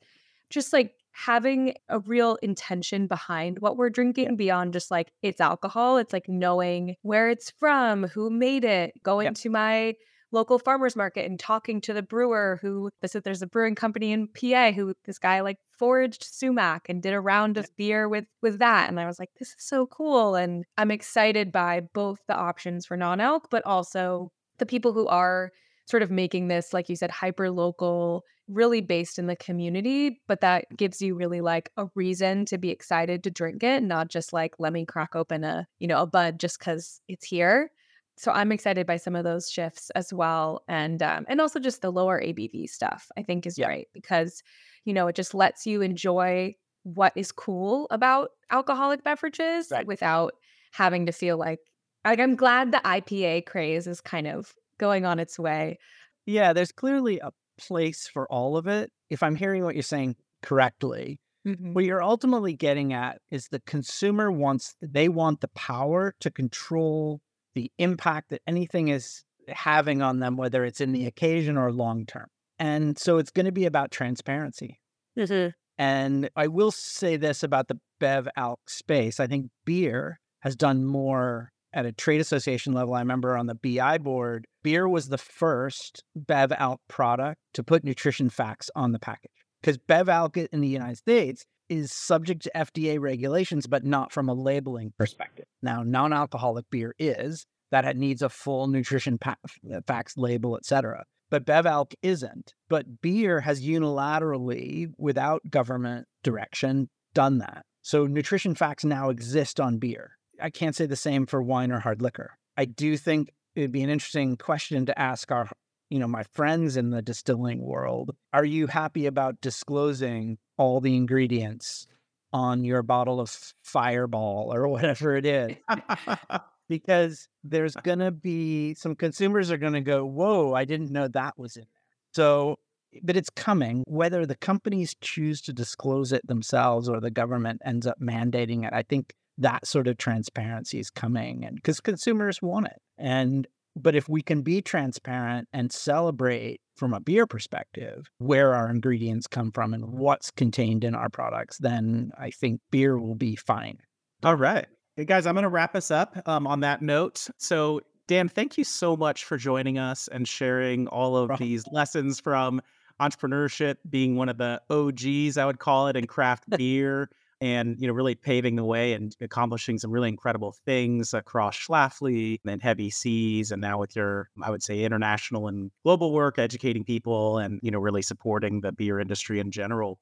[0.49, 5.97] just like having a real intention behind what we're drinking beyond just like it's alcohol.
[5.97, 9.95] It's like knowing where it's from, who made it, going to my
[10.31, 14.27] local farmers market and talking to the brewer who this there's a brewing company in
[14.27, 18.59] PA who this guy like foraged sumac and did a round of beer with with
[18.59, 22.35] that and I was like this is so cool and I'm excited by both the
[22.35, 25.51] options for non-alc but also the people who are
[25.85, 30.41] sort of making this like you said hyper local really based in the community but
[30.41, 34.33] that gives you really like a reason to be excited to drink it not just
[34.33, 37.71] like let me crack open a you know a bud just cuz it's here
[38.17, 41.81] so I'm excited by some of those shifts as well, and um, and also just
[41.81, 43.11] the lower ABV stuff.
[43.17, 43.67] I think is yeah.
[43.67, 44.41] great because
[44.85, 49.87] you know it just lets you enjoy what is cool about alcoholic beverages right.
[49.87, 50.33] without
[50.71, 51.59] having to feel like
[52.05, 55.77] like I'm glad the IPA craze is kind of going on its way.
[56.25, 58.91] Yeah, there's clearly a place for all of it.
[59.09, 61.73] If I'm hearing what you're saying correctly, mm-hmm.
[61.73, 67.21] what you're ultimately getting at is the consumer wants they want the power to control
[67.53, 72.05] the impact that anything is having on them, whether it's in the occasion or long
[72.05, 72.27] term.
[72.59, 74.79] And so it's going to be about transparency.
[75.17, 75.49] Mm-hmm.
[75.77, 79.19] And I will say this about the Bev Alc space.
[79.19, 82.93] I think beer has done more at a trade association level.
[82.93, 87.83] I remember on the BI board, beer was the first Bev Alc product to put
[87.83, 89.29] nutrition facts on the package.
[89.61, 94.27] Because Bev Alc in the United States is subject to FDA regulations, but not from
[94.27, 95.45] a labeling perspective.
[95.61, 99.35] Now, non alcoholic beer is that it needs a full nutrition pa-
[99.71, 101.05] uh, facts label, et cetera.
[101.29, 102.55] But Bevalc isn't.
[102.67, 107.65] But beer has unilaterally, without government direction, done that.
[107.83, 110.17] So nutrition facts now exist on beer.
[110.41, 112.31] I can't say the same for wine or hard liquor.
[112.57, 115.49] I do think it'd be an interesting question to ask our,
[115.89, 118.15] you know, my friends in the distilling world.
[118.33, 121.87] Are you happy about disclosing all the ingredients
[122.35, 123.29] on your bottle of
[123.63, 125.55] Fireball or whatever it is.
[126.69, 131.07] because there's going to be some consumers are going to go, Whoa, I didn't know
[131.07, 131.81] that was in there.
[132.13, 132.59] So,
[133.01, 133.83] but it's coming.
[133.87, 138.73] Whether the companies choose to disclose it themselves or the government ends up mandating it,
[138.73, 142.81] I think that sort of transparency is coming and because consumers want it.
[142.97, 148.69] And but if we can be transparent and celebrate from a beer perspective where our
[148.69, 153.35] ingredients come from and what's contained in our products, then I think beer will be
[153.35, 153.79] fine.
[154.23, 154.65] All right.
[154.95, 157.27] Hey guys, I'm going to wrap us up um, on that note.
[157.37, 162.21] So, Dan, thank you so much for joining us and sharing all of these lessons
[162.21, 162.61] from
[163.01, 167.09] entrepreneurship, being one of the OGs, I would call it, in craft beer
[167.41, 172.39] and you know really paving the way and accomplishing some really incredible things across Schlafly
[172.45, 176.83] and Heavy Seas and now with your I would say international and global work educating
[176.83, 179.99] people and you know really supporting the beer industry in general.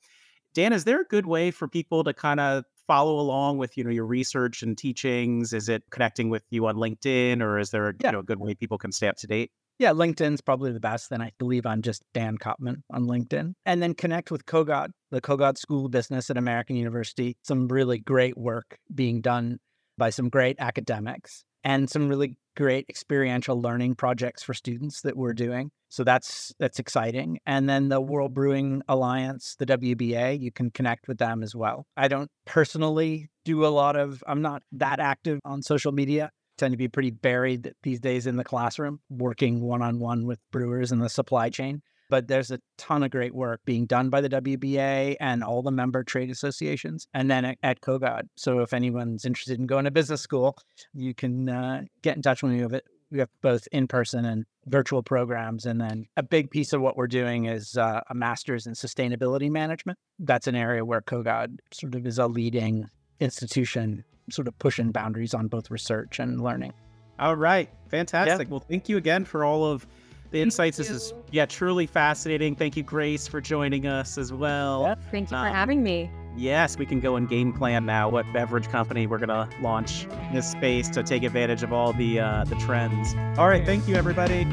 [0.53, 3.83] Dan, is there a good way for people to kind of follow along with you
[3.83, 5.53] know your research and teachings?
[5.53, 8.09] Is it connecting with you on LinkedIn or is there a, yeah.
[8.09, 9.51] you know a good way people can stay up to date?
[9.79, 11.09] Yeah, LinkedIn's probably the best.
[11.09, 13.53] Then I believe I'm just Dan Kopman on LinkedIn.
[13.65, 17.35] And then connect with Kogod, the Kogod School of Business at American University.
[17.43, 19.57] Some really great work being done
[19.97, 25.33] by some great academics and some really great experiential learning projects for students that we're
[25.33, 25.71] doing.
[25.89, 27.39] So that's that's exciting.
[27.45, 31.85] And then the World Brewing Alliance, the WBA, you can connect with them as well.
[31.95, 36.31] I don't personally do a lot of I'm not that active on social media
[36.63, 40.39] tend to be pretty buried these days in the classroom, working one on one with
[40.51, 41.81] brewers in the supply chain.
[42.09, 45.71] But there's a ton of great work being done by the WBA and all the
[45.71, 48.29] member trade associations, and then at, at Kogod.
[48.35, 50.57] So if anyone's interested in going to business school,
[50.93, 52.85] you can uh, get in touch with me with it.
[53.11, 55.65] We have both in person and virtual programs.
[55.65, 59.51] And then a big piece of what we're doing is uh, a master's in sustainability
[59.51, 59.99] management.
[60.17, 62.87] That's an area where Kogod sort of is a leading
[63.19, 66.73] institution sort of pushing boundaries on both research and learning.
[67.19, 67.69] All right.
[67.89, 68.47] Fantastic.
[68.47, 68.51] Yeah.
[68.51, 69.85] Well, thank you again for all of
[70.31, 70.77] the insights.
[70.77, 72.55] This is yeah, truly fascinating.
[72.55, 74.83] Thank you, Grace, for joining us as well.
[74.83, 74.99] Yep.
[75.11, 76.11] Thank you um, for having me.
[76.35, 80.33] Yes, we can go and game plan now what beverage company we're gonna launch in
[80.33, 83.13] this space to take advantage of all the uh, the trends.
[83.37, 84.47] All right, thank you, everybody.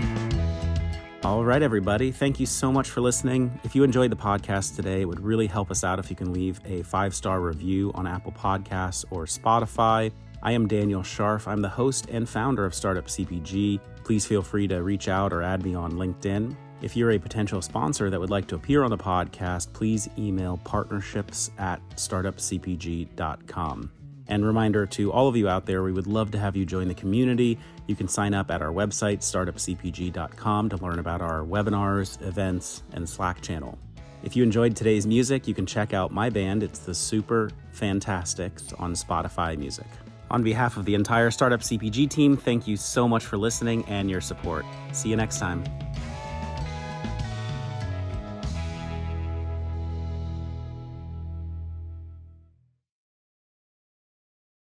[1.22, 2.12] All right, everybody.
[2.12, 3.60] Thank you so much for listening.
[3.62, 6.32] If you enjoyed the podcast today, it would really help us out if you can
[6.32, 10.10] leave a five star review on Apple Podcasts or Spotify.
[10.42, 11.46] I am Daniel Scharff.
[11.46, 13.80] I'm the host and founder of Startup CPG.
[14.02, 16.56] Please feel free to reach out or add me on LinkedIn.
[16.80, 20.56] If you're a potential sponsor that would like to appear on the podcast, please email
[20.64, 23.90] partnerships at startupcpg.com.
[24.30, 26.88] And reminder to all of you out there, we would love to have you join
[26.88, 27.58] the community.
[27.88, 33.08] You can sign up at our website, startupcpg.com, to learn about our webinars, events, and
[33.08, 33.76] Slack channel.
[34.22, 36.62] If you enjoyed today's music, you can check out my band.
[36.62, 39.86] It's the Super Fantastics on Spotify Music.
[40.30, 44.08] On behalf of the entire Startup CPG team, thank you so much for listening and
[44.08, 44.64] your support.
[44.92, 45.64] See you next time.